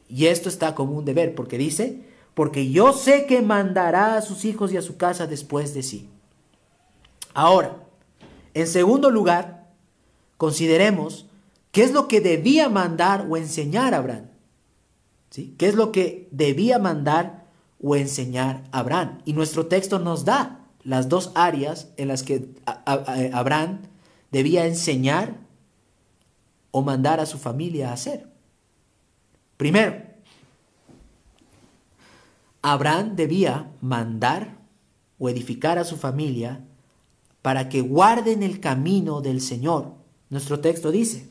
[0.07, 2.05] Y esto está como un deber, porque dice,
[2.35, 6.11] porque yo sé que mandará a sus hijos y a su casa después de sí.
[7.33, 7.85] Ahora,
[8.53, 9.71] en segundo lugar,
[10.37, 11.27] consideremos
[11.73, 14.27] qué es lo que debía mandar o enseñar Abraham.
[15.31, 15.55] ¿Sí?
[15.57, 17.46] ¿Qué es lo que debía mandar
[17.83, 19.19] o enseñar a Abraham.
[19.25, 22.49] Y nuestro texto nos da las dos áreas en las que
[23.33, 23.81] Abraham
[24.31, 25.37] debía enseñar
[26.71, 28.29] o mandar a su familia a hacer.
[29.57, 30.03] Primero,
[32.63, 34.59] Abraham debía mandar
[35.19, 36.65] o edificar a su familia
[37.43, 39.95] para que guarden el camino del Señor.
[40.31, 41.29] Nuestro texto dice,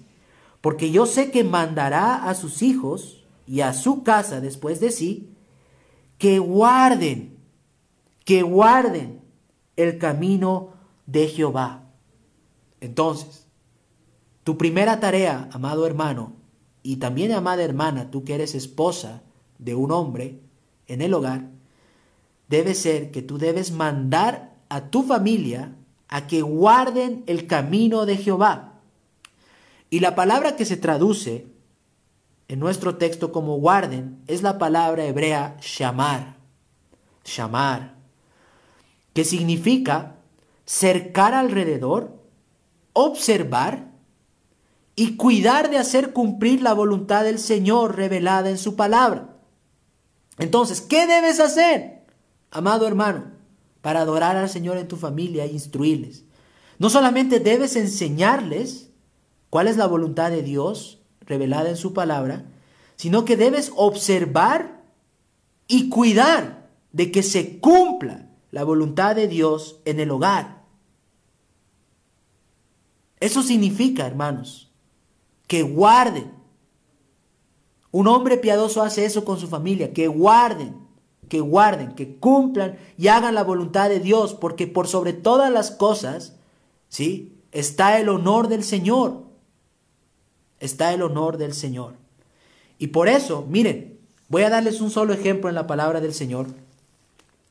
[0.61, 5.34] porque yo sé que mandará a sus hijos y a su casa después de sí,
[6.17, 7.37] que guarden,
[8.23, 9.21] que guarden
[9.75, 10.73] el camino
[11.05, 11.83] de Jehová.
[12.81, 13.47] Entonces,
[14.43, 16.33] tu primera tarea, amado hermano,
[16.83, 19.23] y también amada hermana, tú que eres esposa
[19.57, 20.39] de un hombre
[20.87, 21.49] en el hogar,
[22.47, 25.75] debe ser que tú debes mandar a tu familia
[26.07, 28.81] a que guarden el camino de Jehová.
[29.89, 31.47] Y la palabra que se traduce
[32.47, 36.37] en nuestro texto como guarden es la palabra hebrea shamar,
[37.23, 37.95] shamar,
[39.13, 40.17] que significa
[40.65, 42.21] cercar alrededor,
[42.93, 43.91] observar
[44.95, 49.35] y cuidar de hacer cumplir la voluntad del Señor revelada en su palabra.
[50.37, 52.05] Entonces, ¿qué debes hacer,
[52.51, 53.31] amado hermano,
[53.81, 56.23] para adorar al Señor en tu familia e instruirles?
[56.77, 58.89] No solamente debes enseñarles
[59.49, 62.45] cuál es la voluntad de Dios revelada en su palabra,
[62.95, 64.83] sino que debes observar
[65.67, 70.63] y cuidar de que se cumpla la voluntad de Dios en el hogar.
[73.19, 74.71] Eso significa, hermanos,
[75.47, 76.31] que guarden.
[77.91, 80.75] Un hombre piadoso hace eso con su familia, que guarden,
[81.27, 85.71] que guarden, que cumplan y hagan la voluntad de Dios, porque por sobre todas las
[85.71, 86.35] cosas,
[86.87, 87.41] ¿sí?
[87.51, 89.24] Está el honor del Señor.
[90.59, 91.93] Está el honor del Señor.
[92.77, 93.97] Y por eso, miren,
[94.29, 96.47] voy a darles un solo ejemplo en la palabra del Señor.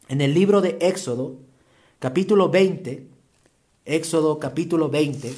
[0.09, 1.37] En el libro de Éxodo,
[1.99, 3.07] capítulo 20,
[3.87, 5.35] Éxodo capítulo 20,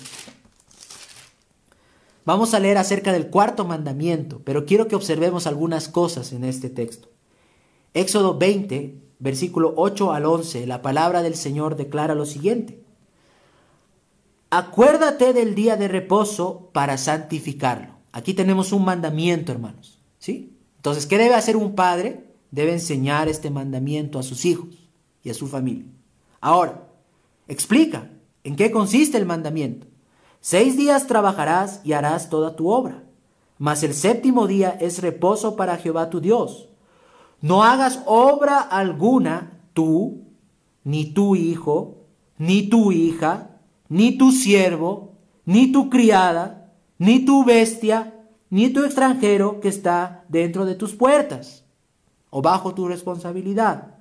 [2.24, 6.70] vamos a leer acerca del cuarto mandamiento, pero quiero que observemos algunas cosas en este
[6.70, 7.08] texto.
[7.94, 12.85] Éxodo 20, versículo 8 al 11, la palabra del Señor declara lo siguiente.
[14.56, 17.92] Acuérdate del día de reposo para santificarlo.
[18.10, 19.98] Aquí tenemos un mandamiento, hermanos.
[20.18, 20.56] ¿Sí?
[20.76, 22.24] Entonces, ¿qué debe hacer un padre?
[22.50, 24.88] Debe enseñar este mandamiento a sus hijos
[25.22, 25.84] y a su familia.
[26.40, 26.88] Ahora,
[27.48, 28.08] explica
[28.44, 29.88] en qué consiste el mandamiento.
[30.40, 33.04] Seis días trabajarás y harás toda tu obra,
[33.58, 36.70] mas el séptimo día es reposo para Jehová tu Dios.
[37.42, 40.22] No hagas obra alguna tú,
[40.82, 42.06] ni tu hijo,
[42.38, 43.55] ni tu hija,
[43.88, 45.12] ni tu siervo,
[45.44, 48.14] ni tu criada, ni tu bestia,
[48.50, 51.64] ni tu extranjero que está dentro de tus puertas
[52.30, 53.94] o bajo tu responsabilidad.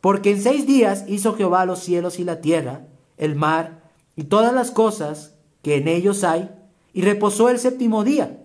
[0.00, 2.86] Porque en seis días hizo Jehová los cielos y la tierra,
[3.16, 3.82] el mar
[4.16, 6.50] y todas las cosas que en ellos hay,
[6.92, 8.44] y reposó el séptimo día.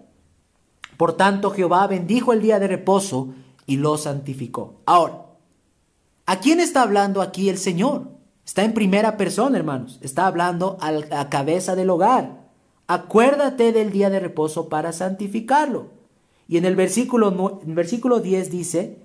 [0.98, 3.34] Por tanto Jehová bendijo el día de reposo
[3.66, 4.82] y lo santificó.
[4.86, 5.26] Ahora,
[6.26, 8.13] ¿a quién está hablando aquí el Señor?
[8.46, 10.00] Está en primera persona, hermanos.
[10.02, 12.44] Está hablando a la cabeza del hogar.
[12.88, 15.88] Acuérdate del día de reposo para santificarlo.
[16.48, 19.00] Y en el versículo, en versículo 10 dice,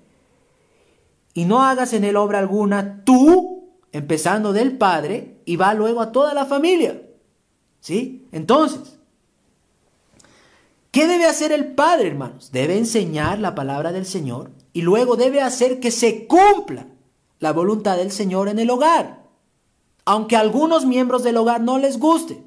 [1.35, 6.11] y no hagas en él obra alguna tú, empezando del Padre, y va luego a
[6.11, 7.01] toda la familia.
[7.81, 8.27] ¿Sí?
[8.33, 8.99] Entonces,
[10.91, 12.51] ¿qué debe hacer el Padre, hermanos?
[12.51, 16.89] Debe enseñar la palabra del Señor y luego debe hacer que se cumpla
[17.39, 19.28] la voluntad del Señor en el hogar
[20.09, 22.43] aunque a algunos miembros del hogar no les guste.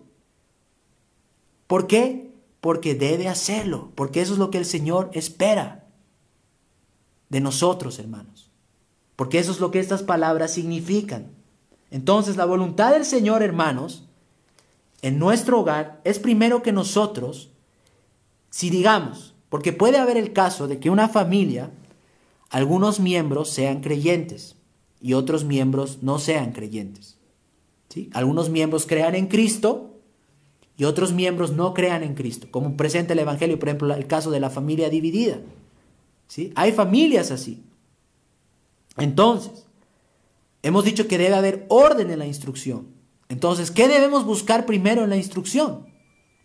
[1.67, 2.33] ¿Por qué?
[2.59, 5.85] Porque debe hacerlo, porque eso es lo que el Señor espera
[7.29, 8.49] de nosotros, hermanos.
[9.15, 11.27] Porque eso es lo que estas palabras significan.
[11.91, 14.05] Entonces, la voluntad del Señor, hermanos,
[15.03, 17.51] en nuestro hogar es primero que nosotros,
[18.49, 21.69] si digamos, porque puede haber el caso de que una familia,
[22.49, 24.55] algunos miembros sean creyentes
[24.99, 27.20] y otros miembros no sean creyentes.
[28.13, 29.99] Algunos miembros crean en Cristo
[30.77, 34.31] y otros miembros no crean en Cristo, como presenta el Evangelio, por ejemplo, el caso
[34.31, 35.39] de la familia dividida.
[36.27, 36.51] ¿sí?
[36.55, 37.63] Hay familias así.
[38.97, 39.65] Entonces,
[40.63, 42.87] hemos dicho que debe haber orden en la instrucción.
[43.29, 45.87] Entonces, ¿qué debemos buscar primero en la instrucción?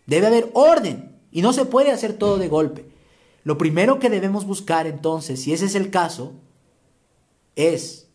[0.05, 2.85] Debe haber orden y no se puede hacer todo de golpe.
[3.43, 6.33] Lo primero que debemos buscar entonces, si ese es el caso,
[7.55, 8.07] es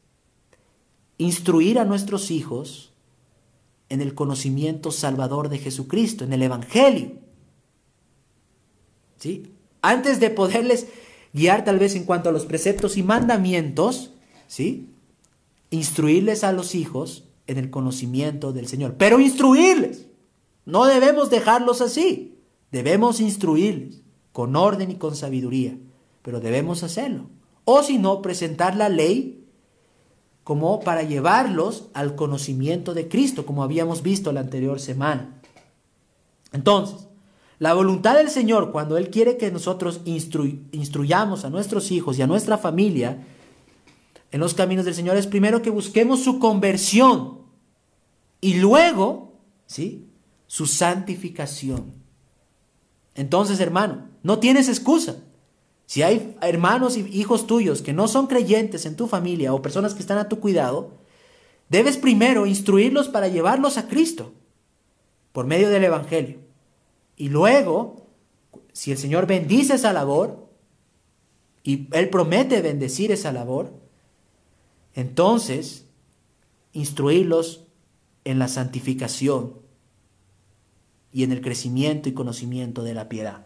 [1.18, 2.91] instruir a nuestros hijos
[3.92, 7.12] en el conocimiento salvador de Jesucristo, en el Evangelio.
[9.18, 9.52] ¿Sí?
[9.82, 10.86] Antes de poderles
[11.34, 14.14] guiar tal vez en cuanto a los preceptos y mandamientos,
[14.46, 14.88] ¿sí?
[15.68, 20.06] Instruirles a los hijos en el conocimiento del Señor, pero instruirles.
[20.64, 22.38] No debemos dejarlos así.
[22.70, 24.00] Debemos instruirles
[24.32, 25.76] con orden y con sabiduría,
[26.22, 27.28] pero debemos hacerlo.
[27.66, 29.41] O si no, presentar la ley
[30.44, 35.40] como para llevarlos al conocimiento de Cristo, como habíamos visto la anterior semana.
[36.52, 37.08] Entonces,
[37.58, 42.26] la voluntad del Señor, cuando Él quiere que nosotros instruyamos a nuestros hijos y a
[42.26, 43.24] nuestra familia
[44.32, 47.42] en los caminos del Señor, es primero que busquemos su conversión
[48.40, 49.34] y luego,
[49.66, 50.08] ¿sí?
[50.48, 51.92] Su santificación.
[53.14, 55.16] Entonces, hermano, no tienes excusa.
[55.92, 59.92] Si hay hermanos y hijos tuyos que no son creyentes en tu familia o personas
[59.92, 60.92] que están a tu cuidado,
[61.68, 64.32] debes primero instruirlos para llevarlos a Cristo
[65.32, 66.38] por medio del Evangelio.
[67.18, 68.06] Y luego,
[68.72, 70.48] si el Señor bendice esa labor,
[71.62, 73.74] y Él promete bendecir esa labor,
[74.94, 75.84] entonces
[76.72, 77.66] instruirlos
[78.24, 79.58] en la santificación
[81.12, 83.44] y en el crecimiento y conocimiento de la piedad.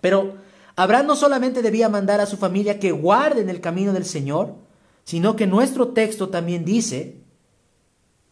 [0.00, 0.45] Pero
[0.76, 4.56] Abraham no solamente debía mandar a su familia que guarden el camino del Señor,
[5.04, 7.22] sino que nuestro texto también dice,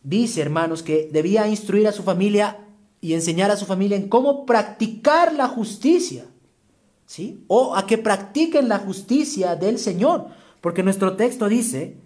[0.02, 2.58] dice hermanos, que debía instruir a su familia
[3.00, 6.26] y enseñar a su familia en cómo practicar la justicia,
[7.06, 7.44] ¿sí?
[7.48, 10.26] O a que practiquen la justicia del Señor,
[10.60, 11.96] porque nuestro texto dice,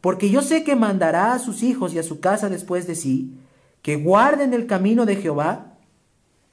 [0.00, 3.34] porque yo sé que mandará a sus hijos y a su casa después de sí,
[3.82, 5.76] que guarden el camino de Jehová,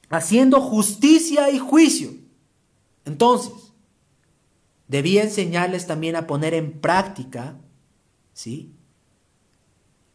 [0.09, 2.20] haciendo justicia y juicio
[3.05, 3.51] entonces,
[4.87, 7.55] debía enseñarles también a poner en práctica,
[8.33, 8.73] ¿sí?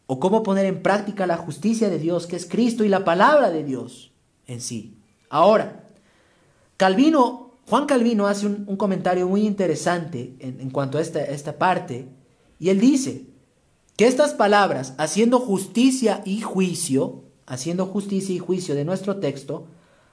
[0.05, 3.49] O cómo poner en práctica la justicia de Dios, que es Cristo y la palabra
[3.49, 4.11] de Dios
[4.45, 4.97] en sí.
[5.29, 5.83] Ahora,
[6.77, 12.07] Calvino, Juan Calvino hace un, comentario muy interesante en, cuanto a esta, esta parte,
[12.59, 13.25] y él dice
[13.97, 19.67] que estas palabras, haciendo justicia y juicio, haciendo justicia y juicio de nuestro texto,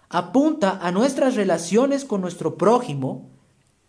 [0.09, 3.31] apunta a nuestras relaciones con nuestro prójimo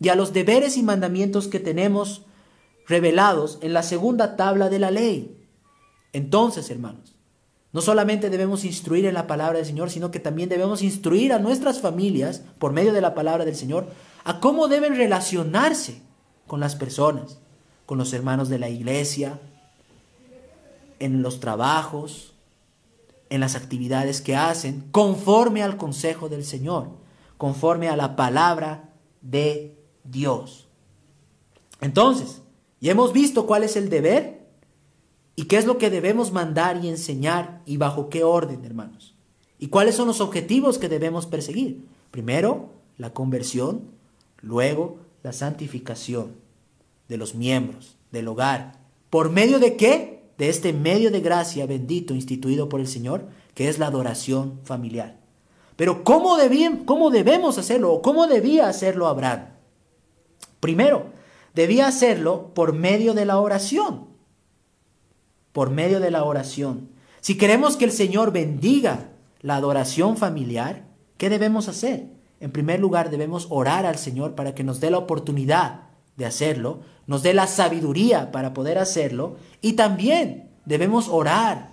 [0.00, 2.22] y a los deberes y mandamientos que tenemos
[2.86, 5.36] revelados en la segunda tabla de la ley.
[6.12, 7.16] Entonces, hermanos,
[7.72, 11.38] no solamente debemos instruir en la palabra del Señor, sino que también debemos instruir a
[11.38, 13.88] nuestras familias, por medio de la palabra del Señor,
[14.24, 16.00] a cómo deben relacionarse
[16.46, 17.38] con las personas,
[17.84, 19.40] con los hermanos de la iglesia,
[20.98, 22.32] en los trabajos,
[23.30, 26.90] en las actividades que hacen conforme al consejo del Señor,
[27.38, 30.68] conforme a la palabra de Dios.
[31.80, 32.42] Entonces,
[32.80, 34.46] ya hemos visto cuál es el deber
[35.34, 39.14] y qué es lo que debemos mandar y enseñar y bajo qué orden, hermanos.
[39.58, 41.84] Y cuáles son los objetivos que debemos perseguir.
[42.10, 43.82] Primero, la conversión,
[44.40, 46.32] luego la santificación
[47.08, 48.78] de los miembros del hogar.
[49.10, 50.15] ¿Por medio de qué?
[50.38, 55.18] De este medio de gracia bendito instituido por el Señor, que es la adoración familiar.
[55.76, 56.36] Pero ¿cómo,
[56.84, 59.48] cómo debemos hacerlo o cómo debía hacerlo Abraham?
[60.60, 61.06] Primero,
[61.54, 64.08] debía hacerlo por medio de la oración.
[65.52, 66.90] Por medio de la oración.
[67.20, 69.10] Si queremos que el Señor bendiga
[69.40, 70.86] la adoración familiar,
[71.18, 72.06] ¿qué debemos hacer?
[72.40, 75.86] En primer lugar, debemos orar al Señor para que nos dé la oportunidad
[76.16, 81.70] de hacerlo, nos dé la sabiduría para poder hacerlo y también debemos orar,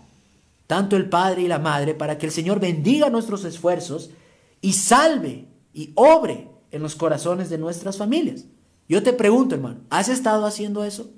[0.68, 4.12] tanto el Padre y la Madre, para que el Señor bendiga nuestros esfuerzos
[4.62, 8.46] y salve y obre en los corazones de nuestras familias.
[8.88, 11.10] Yo te pregunto, hermano, ¿has estado haciendo eso?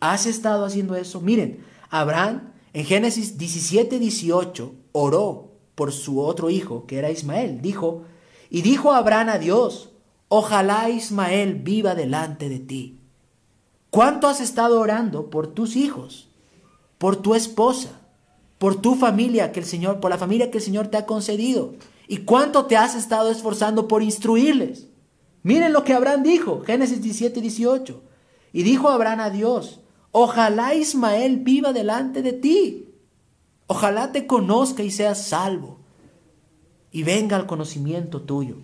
[0.00, 1.20] ¿Has estado haciendo eso?
[1.20, 7.62] Miren, Abraham en Génesis 17, 18 oró por su otro hijo, que era Ismael.
[7.62, 8.02] Dijo,
[8.50, 9.90] y dijo Abraham a Dios,
[10.28, 12.98] Ojalá Ismael viva delante de ti.
[13.90, 16.28] ¿Cuánto has estado orando por tus hijos,
[16.98, 18.00] por tu esposa,
[18.58, 21.74] por tu familia que el Señor, por la familia que el Señor te ha concedido?
[22.08, 24.88] ¿Y cuánto te has estado esforzando por instruirles?
[25.42, 28.02] Miren lo que Abraham dijo, Génesis 17, 18.
[28.52, 32.94] Y dijo Abraham a Dios, ojalá Ismael viva delante de ti.
[33.68, 35.78] Ojalá te conozca y seas salvo
[36.90, 38.56] y venga al conocimiento tuyo.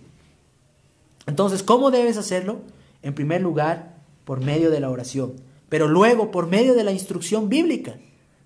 [1.25, 2.61] Entonces, ¿cómo debes hacerlo?
[3.01, 5.35] En primer lugar, por medio de la oración,
[5.69, 7.97] pero luego por medio de la instrucción bíblica.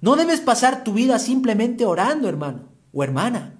[0.01, 2.63] No debes pasar tu vida simplemente orando, hermano
[2.93, 3.59] o hermana.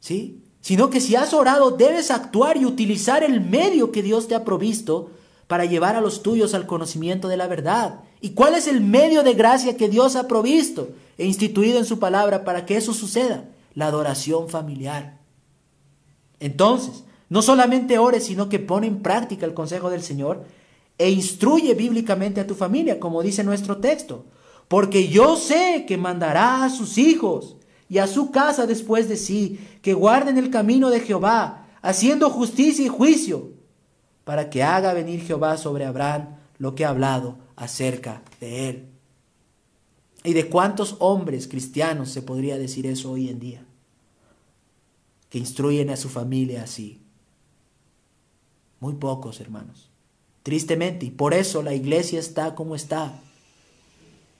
[0.00, 0.42] ¿Sí?
[0.60, 4.44] Sino que si has orado, debes actuar y utilizar el medio que Dios te ha
[4.44, 5.10] provisto
[5.46, 8.00] para llevar a los tuyos al conocimiento de la verdad.
[8.20, 11.98] ¿Y cuál es el medio de gracia que Dios ha provisto e instituido en su
[11.98, 13.48] palabra para que eso suceda?
[13.74, 15.18] La adoración familiar.
[16.40, 20.44] Entonces, No solamente ores, sino que pone en práctica el consejo del Señor
[20.96, 24.24] e instruye bíblicamente a tu familia, como dice nuestro texto.
[24.66, 27.56] Porque yo sé que mandará a sus hijos
[27.88, 32.84] y a su casa después de sí, que guarden el camino de Jehová, haciendo justicia
[32.84, 33.52] y juicio,
[34.24, 38.88] para que haga venir Jehová sobre Abraham lo que ha hablado acerca de él.
[40.24, 43.64] ¿Y de cuántos hombres cristianos se podría decir eso hoy en día?
[45.30, 47.00] Que instruyen a su familia así.
[48.80, 49.90] Muy pocos, hermanos.
[50.42, 53.20] Tristemente, y por eso la iglesia está como está.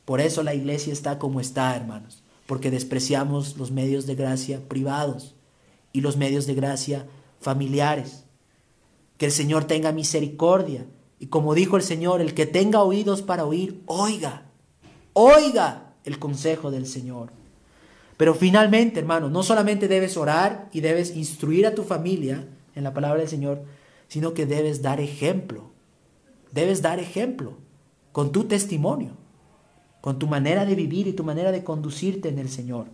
[0.05, 2.22] Por eso la iglesia está como está, hermanos.
[2.47, 5.34] Porque despreciamos los medios de gracia privados
[5.93, 7.07] y los medios de gracia
[7.41, 8.24] familiares.
[9.18, 10.86] Que el Señor tenga misericordia.
[11.18, 14.45] Y como dijo el Señor, el que tenga oídos para oír, oiga.
[15.12, 17.30] Oiga el consejo del Señor.
[18.16, 22.95] Pero finalmente, hermano, no solamente debes orar y debes instruir a tu familia en la
[22.95, 23.62] palabra del Señor,
[24.09, 25.71] sino que debes dar ejemplo.
[26.53, 27.59] Debes dar ejemplo
[28.13, 29.13] con tu testimonio,
[30.01, 32.87] con tu manera de vivir y tu manera de conducirte en el Señor.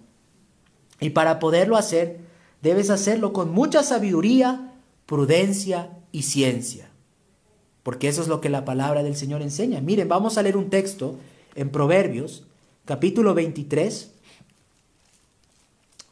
[1.00, 2.18] Y para poderlo hacer,
[2.62, 4.72] debes hacerlo con mucha sabiduría,
[5.06, 6.90] prudencia y ciencia.
[7.82, 9.80] Porque eso es lo que la palabra del Señor enseña.
[9.80, 11.18] Miren, vamos a leer un texto
[11.54, 12.44] en Proverbios,
[12.84, 14.10] capítulo 23.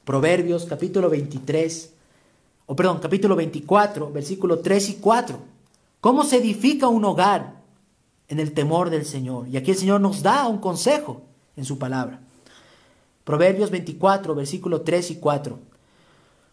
[0.05, 1.92] Proverbios, capítulo 23,
[2.67, 5.39] o perdón, capítulo 24, versículo 3 y 4.
[6.01, 7.63] ¿Cómo se edifica un hogar
[8.29, 9.49] en el temor del Señor?
[9.49, 11.23] Y aquí el Señor nos da un consejo
[11.57, 12.21] en su palabra.
[13.25, 15.59] Proverbios 24, versículo 3 y 4.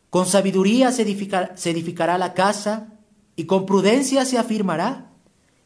[0.10, 2.93] Con sabiduría se, edificará la casa
[3.36, 5.12] y con prudencia se afirmará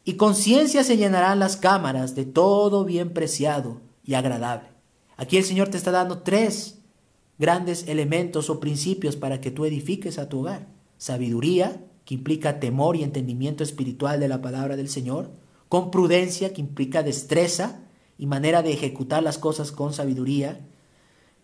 [0.04, 4.68] y con ciencia se llenarán las cámaras de todo bien preciado y agradable.
[5.16, 6.78] Aquí el Señor te está dando tres
[7.38, 10.68] grandes elementos o principios para que tú edifiques a tu hogar.
[10.98, 15.30] Sabiduría, que implica temor y entendimiento espiritual de la palabra del Señor,
[15.68, 17.80] con prudencia, que implica destreza
[18.18, 20.60] y manera de ejecutar las cosas con sabiduría,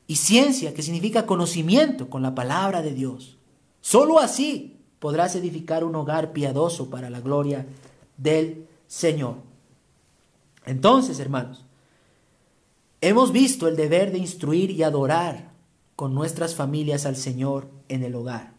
[0.07, 3.39] y ciencia, que significa conocimiento con la palabra de Dios.
[3.81, 7.67] Solo así podrás edificar un hogar piadoso para la gloria
[8.17, 9.37] del Señor.
[10.67, 11.65] Entonces, hermanos,
[13.01, 15.50] hemos visto el deber de instruir y adorar
[16.01, 18.55] con nuestras familias al Señor en el hogar.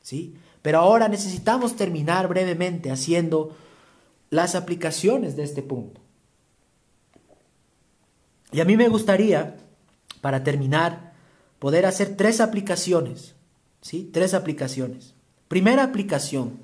[0.00, 0.36] ¿Sí?
[0.62, 3.54] Pero ahora necesitamos terminar brevemente haciendo
[4.30, 6.00] las aplicaciones de este punto.
[8.52, 9.58] Y a mí me gustaría,
[10.22, 11.12] para terminar,
[11.58, 13.34] poder hacer tres aplicaciones.
[13.82, 14.08] ¿Sí?
[14.10, 15.12] Tres aplicaciones.
[15.46, 16.58] Primera aplicación.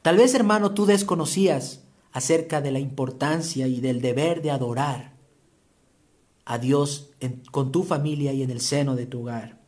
[0.00, 5.17] Tal vez, hermano, tú desconocías acerca de la importancia y del deber de adorar
[6.48, 7.10] a Dios
[7.50, 9.58] con tu familia y en el seno de tu hogar.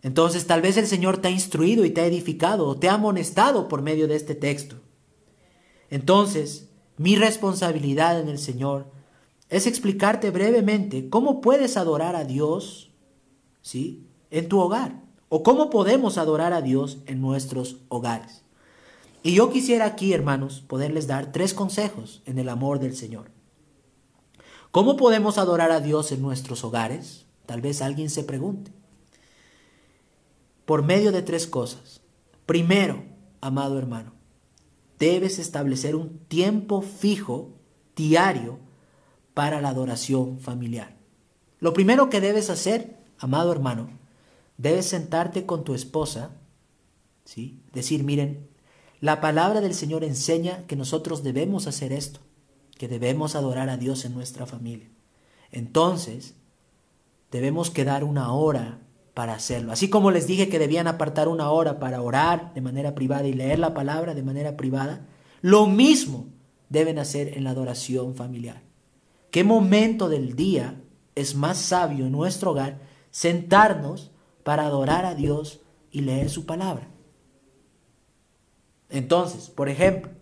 [0.00, 2.94] Entonces tal vez el Señor te ha instruido y te ha edificado o te ha
[2.94, 4.76] amonestado por medio de este texto.
[5.90, 6.68] Entonces,
[6.98, 8.86] mi responsabilidad en el Señor
[9.48, 12.92] es explicarte brevemente cómo puedes adorar a Dios,
[13.60, 14.06] ¿sí?
[14.30, 18.44] en tu hogar o cómo podemos adorar a Dios en nuestros hogares.
[19.24, 23.33] Y yo quisiera aquí, hermanos, poderles dar tres consejos en el amor del Señor.
[24.74, 27.26] ¿Cómo podemos adorar a Dios en nuestros hogares?
[27.46, 28.72] Tal vez alguien se pregunte.
[30.64, 32.00] Por medio de tres cosas.
[32.44, 33.04] Primero,
[33.40, 34.14] amado hermano,
[34.98, 37.52] debes establecer un tiempo fijo,
[37.94, 38.58] diario,
[39.32, 40.96] para la adoración familiar.
[41.60, 43.90] Lo primero que debes hacer, amado hermano,
[44.58, 46.32] debes sentarte con tu esposa,
[47.24, 47.62] ¿sí?
[47.72, 48.48] Decir, miren,
[48.98, 52.18] la palabra del Señor enseña que nosotros debemos hacer esto,
[52.88, 54.88] debemos adorar a Dios en nuestra familia.
[55.50, 56.34] Entonces,
[57.30, 58.80] debemos quedar una hora
[59.14, 59.72] para hacerlo.
[59.72, 63.32] Así como les dije que debían apartar una hora para orar de manera privada y
[63.32, 65.06] leer la palabra de manera privada,
[65.40, 66.26] lo mismo
[66.68, 68.62] deben hacer en la adoración familiar.
[69.30, 70.80] ¿Qué momento del día
[71.14, 72.80] es más sabio en nuestro hogar
[73.10, 74.10] sentarnos
[74.42, 75.60] para adorar a Dios
[75.90, 76.88] y leer su palabra?
[78.88, 80.12] Entonces, por ejemplo,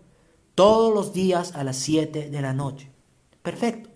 [0.55, 2.91] todos los días a las 7 de la noche.
[3.41, 3.89] Perfecto.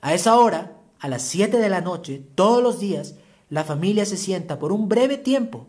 [0.00, 3.14] A esa hora, a las 7 de la noche, todos los días,
[3.48, 5.66] la familia se sienta por un breve tiempo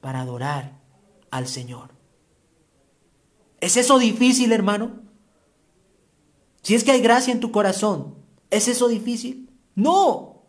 [0.00, 0.78] para adorar
[1.30, 1.90] al Señor.
[3.60, 5.00] ¿Es eso difícil, hermano?
[6.62, 8.14] Si es que hay gracia en tu corazón,
[8.50, 9.50] ¿es eso difícil?
[9.74, 10.42] No.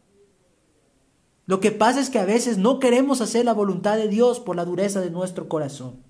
[1.46, 4.56] Lo que pasa es que a veces no queremos hacer la voluntad de Dios por
[4.56, 6.04] la dureza de nuestro corazón.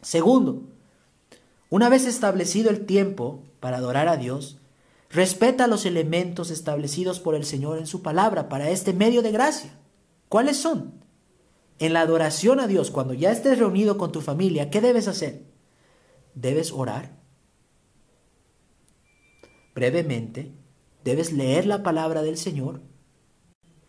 [0.00, 0.62] Segundo,
[1.74, 4.60] una vez establecido el tiempo para adorar a Dios,
[5.10, 9.76] respeta los elementos establecidos por el Señor en su palabra para este medio de gracia.
[10.28, 11.04] ¿Cuáles son?
[11.78, 15.44] en la adoración a Dios, cuando ya estés reunido con tu familia, ¿qué debes hacer?
[16.34, 17.16] Debes orar.
[19.74, 20.52] Brevemente,
[21.02, 22.80] debes leer la palabra del Señor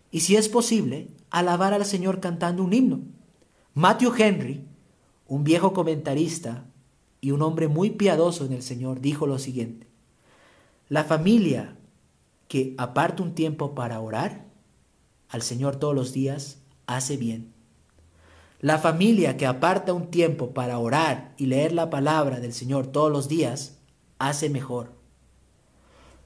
[0.09, 3.01] y si es posible, alabar al Señor cantando un himno.
[3.73, 4.67] Matthew Henry,
[5.27, 6.65] un viejo comentarista
[7.25, 9.87] y un hombre muy piadoso en el Señor, dijo lo siguiente.
[10.89, 11.75] La familia
[12.47, 14.45] que aparta un tiempo para orar
[15.29, 17.51] al Señor todos los días hace bien.
[18.59, 23.11] La familia que aparta un tiempo para orar y leer la palabra del Señor todos
[23.11, 23.79] los días
[24.19, 24.93] hace mejor.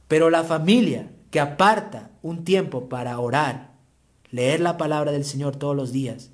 [0.09, 3.71] Pero la familia que aparta un tiempo para orar,
[4.31, 6.31] leer la palabra del Señor todos los días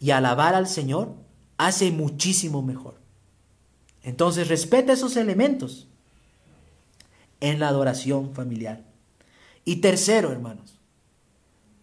[0.00, 1.16] y alabar al Señor
[1.58, 2.99] hace muchísimo mejor.
[4.02, 5.88] Entonces respeta esos elementos
[7.40, 8.84] en la adoración familiar.
[9.64, 10.78] Y tercero, hermanos,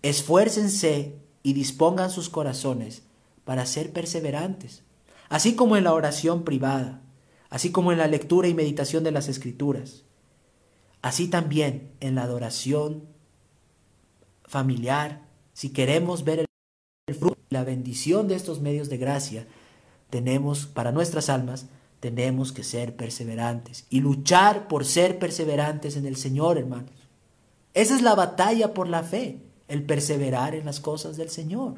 [0.01, 3.03] esfuércense y dispongan sus corazones
[3.43, 4.84] para ser perseverantes,
[5.30, 7.01] así como en la oración privada,
[7.49, 10.03] así como en la lectura y meditación de las escrituras,
[11.01, 13.07] así también en la adoración
[14.45, 15.22] familiar,
[15.53, 16.45] si queremos ver
[17.07, 19.47] el fruto, la bendición de estos medios de gracia,
[20.09, 21.68] tenemos para nuestras almas
[22.00, 26.91] tenemos que ser perseverantes y luchar por ser perseverantes en el Señor, hermanos.
[27.74, 31.76] Esa es la batalla por la fe, el perseverar en las cosas del Señor,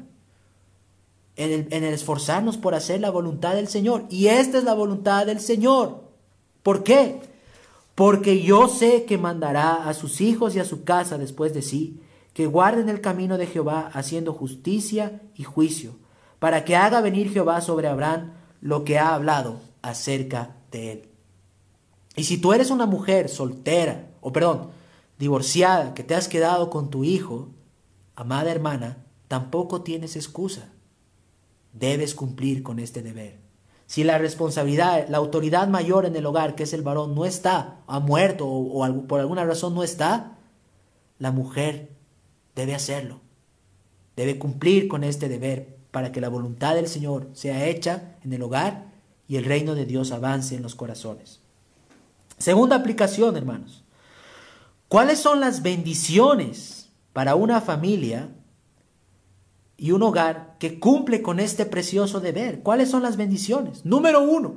[1.36, 4.04] en el, en el esforzarnos por hacer la voluntad del Señor.
[4.10, 6.04] Y esta es la voluntad del Señor.
[6.62, 7.20] ¿Por qué?
[7.94, 12.00] Porque yo sé que mandará a sus hijos y a su casa después de sí,
[12.34, 15.96] que guarden el camino de Jehová haciendo justicia y juicio,
[16.38, 21.08] para que haga venir Jehová sobre Abraham lo que ha hablado acerca de él.
[22.16, 24.70] Y si tú eres una mujer soltera, o perdón,
[25.18, 27.48] divorciada, que te has quedado con tu hijo,
[28.16, 30.72] amada hermana, tampoco tienes excusa.
[31.72, 33.38] Debes cumplir con este deber.
[33.86, 37.80] Si la responsabilidad, la autoridad mayor en el hogar, que es el varón, no está,
[37.86, 40.38] ha muerto o, o por alguna razón no está,
[41.18, 41.90] la mujer
[42.54, 43.20] debe hacerlo.
[44.16, 48.42] Debe cumplir con este deber para que la voluntad del Señor sea hecha en el
[48.42, 48.89] hogar
[49.30, 51.38] y el reino de Dios avance en los corazones.
[52.36, 53.84] Segunda aplicación, hermanos.
[54.88, 58.30] ¿Cuáles son las bendiciones para una familia
[59.76, 62.64] y un hogar que cumple con este precioso deber?
[62.64, 63.86] ¿Cuáles son las bendiciones?
[63.86, 64.56] Número uno,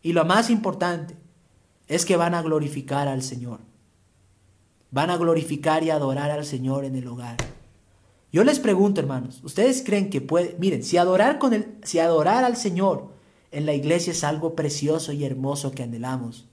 [0.00, 1.16] y lo más importante,
[1.88, 3.58] es que van a glorificar al Señor.
[4.92, 7.36] Van a glorificar y adorar al Señor en el hogar.
[8.32, 12.44] Yo les pregunto, hermanos, ¿ustedes creen que puede, miren, si adorar con el, si adorar
[12.44, 13.11] al Señor
[13.52, 16.46] en la iglesia es algo precioso y hermoso que anhelamos.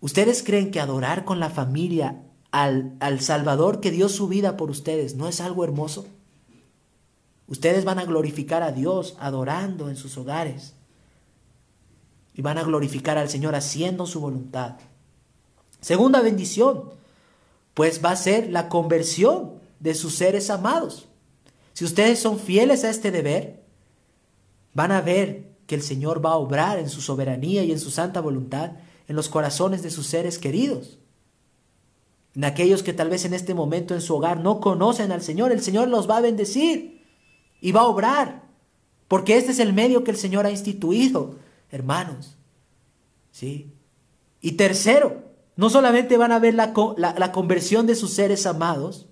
[0.00, 4.70] ¿Ustedes creen que adorar con la familia al, al Salvador que dio su vida por
[4.70, 6.06] ustedes no es algo hermoso?
[7.46, 10.74] Ustedes van a glorificar a Dios adorando en sus hogares.
[12.34, 14.76] Y van a glorificar al Señor haciendo su voluntad.
[15.80, 16.90] Segunda bendición,
[17.74, 21.06] pues va a ser la conversión de sus seres amados.
[21.72, 23.62] Si ustedes son fieles a este deber,
[24.74, 27.90] van a ver que el Señor va a obrar en su soberanía y en su
[27.90, 28.72] santa voluntad
[29.08, 30.98] en los corazones de sus seres queridos.
[32.34, 35.52] En aquellos que tal vez en este momento en su hogar no conocen al Señor,
[35.52, 37.02] el Señor los va a bendecir
[37.60, 38.42] y va a obrar,
[39.08, 41.36] porque este es el medio que el Señor ha instituido,
[41.70, 42.36] hermanos.
[43.30, 43.72] ¿Sí?
[44.40, 45.24] Y tercero,
[45.56, 49.06] no solamente van a ver la, la, la conversión de sus seres amados,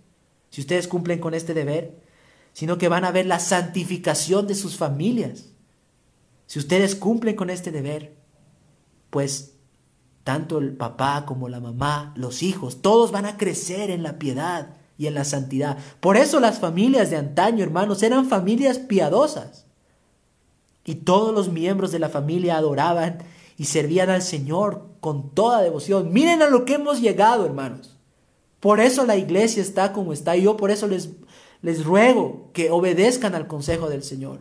[0.50, 2.02] si ustedes cumplen con este deber,
[2.52, 5.53] sino que van a ver la santificación de sus familias.
[6.46, 8.16] Si ustedes cumplen con este deber,
[9.10, 9.54] pues
[10.24, 14.76] tanto el papá como la mamá, los hijos, todos van a crecer en la piedad
[14.96, 15.78] y en la santidad.
[16.00, 19.66] Por eso las familias de antaño, hermanos, eran familias piadosas.
[20.84, 23.18] Y todos los miembros de la familia adoraban
[23.56, 26.12] y servían al Señor con toda devoción.
[26.12, 27.96] Miren a lo que hemos llegado, hermanos.
[28.60, 31.10] Por eso la iglesia está como está y yo por eso les,
[31.60, 34.40] les ruego que obedezcan al consejo del Señor.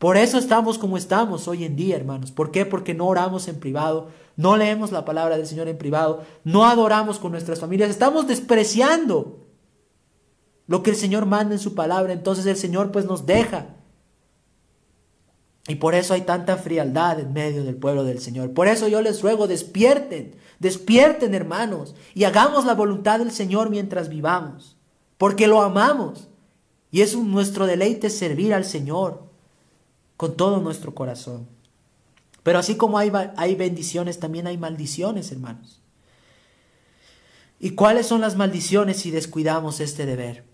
[0.00, 2.30] Por eso estamos como estamos hoy en día, hermanos.
[2.30, 2.64] ¿Por qué?
[2.64, 7.18] Porque no oramos en privado, no leemos la palabra del Señor en privado, no adoramos
[7.18, 9.44] con nuestras familias, estamos despreciando
[10.66, 12.14] lo que el Señor manda en su palabra.
[12.14, 13.76] Entonces el Señor pues nos deja.
[15.68, 18.54] Y por eso hay tanta frialdad en medio del pueblo del Señor.
[18.54, 24.08] Por eso yo les ruego, despierten, despierten hermanos, y hagamos la voluntad del Señor mientras
[24.08, 24.78] vivamos,
[25.18, 26.30] porque lo amamos.
[26.90, 29.29] Y es nuestro deleite servir al Señor
[30.20, 31.48] con todo nuestro corazón.
[32.42, 35.80] Pero así como hay, hay bendiciones, también hay maldiciones, hermanos.
[37.58, 40.44] ¿Y cuáles son las maldiciones si descuidamos este deber?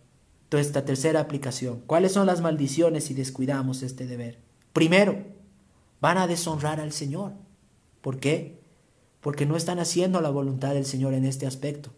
[0.45, 1.83] Entonces, esta tercera aplicación.
[1.85, 4.39] ¿Cuáles son las maldiciones si descuidamos este deber?
[4.73, 5.25] Primero,
[6.01, 7.33] van a deshonrar al Señor.
[8.03, 8.61] ¿Por qué?
[9.21, 11.91] Porque no están haciendo la voluntad del Señor en este aspecto.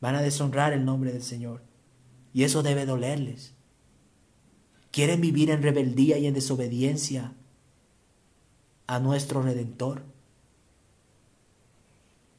[0.00, 1.62] Van a deshonrar el nombre del Señor.
[2.34, 3.54] Y eso debe dolerles.
[4.92, 7.32] Quieren vivir en rebeldía y en desobediencia
[8.86, 10.02] a nuestro Redentor.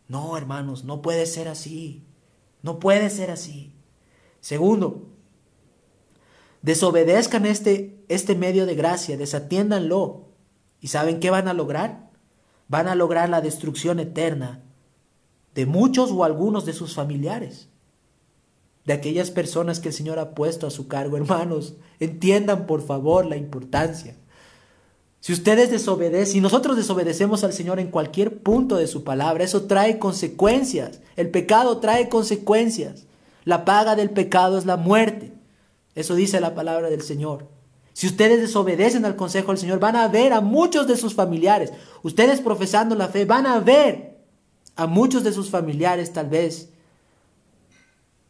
[0.07, 2.03] No, hermanos, no puede ser así.
[2.61, 3.73] No puede ser así.
[4.39, 5.09] Segundo,
[6.61, 10.29] desobedezcan este, este medio de gracia, desatiéndanlo.
[10.79, 12.11] ¿Y saben qué van a lograr?
[12.67, 14.63] Van a lograr la destrucción eterna
[15.55, 17.69] de muchos o algunos de sus familiares,
[18.86, 21.17] de aquellas personas que el Señor ha puesto a su cargo.
[21.17, 24.15] Hermanos, entiendan por favor la importancia.
[25.21, 29.63] Si ustedes desobedecen, si nosotros desobedecemos al Señor en cualquier punto de su palabra, eso
[29.63, 30.99] trae consecuencias.
[31.15, 33.05] El pecado trae consecuencias.
[33.45, 35.31] La paga del pecado es la muerte.
[35.95, 37.47] Eso dice la palabra del Señor.
[37.93, 41.71] Si ustedes desobedecen al consejo del Señor, van a ver a muchos de sus familiares.
[42.01, 44.17] Ustedes profesando la fe, van a ver
[44.75, 46.72] a muchos de sus familiares tal vez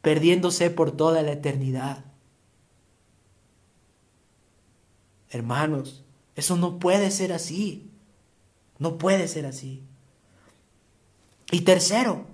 [0.03, 2.03] perdiéndose por toda la eternidad.
[5.29, 6.03] Hermanos,
[6.35, 7.89] eso no puede ser así.
[8.77, 9.81] No puede ser así.
[11.51, 12.25] Y tercero,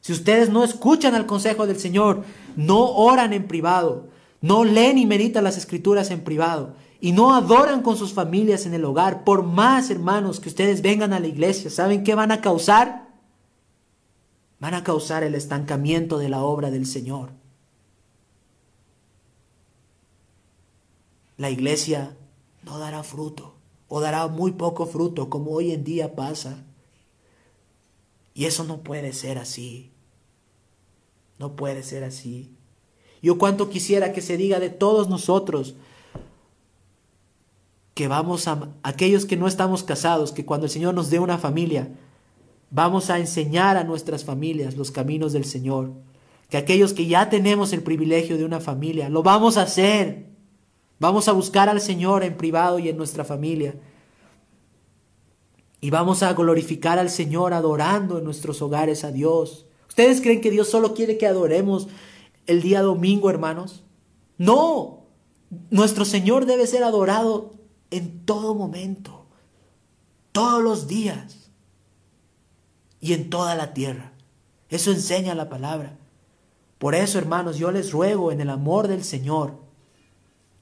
[0.00, 2.24] si ustedes no escuchan al consejo del Señor,
[2.56, 4.08] no oran en privado,
[4.40, 8.74] no leen y meditan las escrituras en privado y no adoran con sus familias en
[8.74, 12.40] el hogar, por más hermanos que ustedes vengan a la iglesia, ¿saben qué van a
[12.40, 13.07] causar?
[14.60, 17.30] Van a causar el estancamiento de la obra del Señor.
[21.36, 22.16] La iglesia
[22.64, 23.54] no dará fruto
[23.86, 26.64] o dará muy poco fruto como hoy en día pasa.
[28.34, 29.90] Y eso no puede ser así.
[31.38, 32.54] No puede ser así.
[33.22, 35.74] Yo cuanto quisiera que se diga de todos nosotros
[37.94, 41.36] que vamos a aquellos que no estamos casados, que cuando el Señor nos dé una
[41.36, 41.88] familia,
[42.70, 45.92] vamos a enseñar a nuestras familias los caminos del Señor.
[46.48, 50.26] Que aquellos que ya tenemos el privilegio de una familia, lo vamos a hacer.
[50.98, 53.74] Vamos a buscar al Señor en privado y en nuestra familia.
[55.80, 59.66] Y vamos a glorificar al Señor adorando en nuestros hogares a Dios.
[59.88, 61.88] ¿Ustedes creen que Dios solo quiere que adoremos
[62.46, 63.84] el día domingo, hermanos?
[64.38, 65.04] No,
[65.70, 67.54] nuestro Señor debe ser adorado
[67.90, 69.26] en todo momento,
[70.32, 71.37] todos los días
[73.00, 74.12] y en toda la tierra.
[74.68, 75.96] Eso enseña la palabra.
[76.78, 79.54] Por eso, hermanos, yo les ruego en el amor del Señor,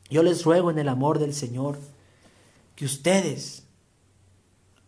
[0.09, 1.79] yo les ruego en el amor del Señor,
[2.75, 3.65] que ustedes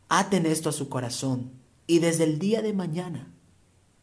[0.08, 1.50] aten esto a su corazón
[1.86, 3.28] y desde el día de mañana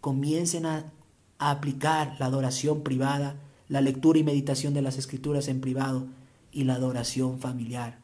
[0.01, 0.91] comiencen a
[1.37, 3.35] a aplicar la adoración privada,
[3.67, 6.07] la lectura y meditación de las escrituras en privado
[6.51, 7.99] y la adoración familiar.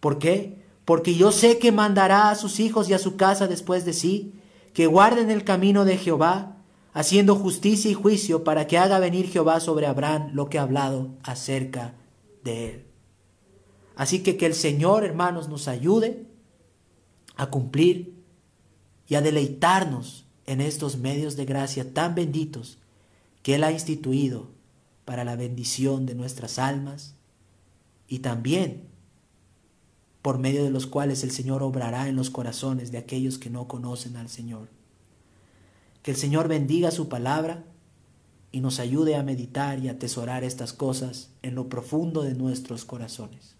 [0.00, 0.64] ¿Por qué?
[0.86, 4.32] Porque yo sé que mandará a sus hijos y a su casa después de sí,
[4.72, 6.56] que guarden el camino de Jehová,
[6.94, 11.10] haciendo justicia y juicio para que haga venir Jehová sobre Abraham lo que ha hablado
[11.22, 11.92] acerca
[12.42, 12.86] de él.
[13.96, 16.24] Así que que el Señor, hermanos, nos ayude
[17.34, 18.14] a cumplir
[19.08, 22.78] y a deleitarnos en estos medios de gracia tan benditos
[23.42, 24.48] que Él ha instituido
[25.04, 27.14] para la bendición de nuestras almas
[28.08, 28.85] y también
[30.26, 33.68] por medio de los cuales el Señor obrará en los corazones de aquellos que no
[33.68, 34.66] conocen al Señor.
[36.02, 37.62] Que el Señor bendiga su palabra
[38.50, 43.55] y nos ayude a meditar y atesorar estas cosas en lo profundo de nuestros corazones.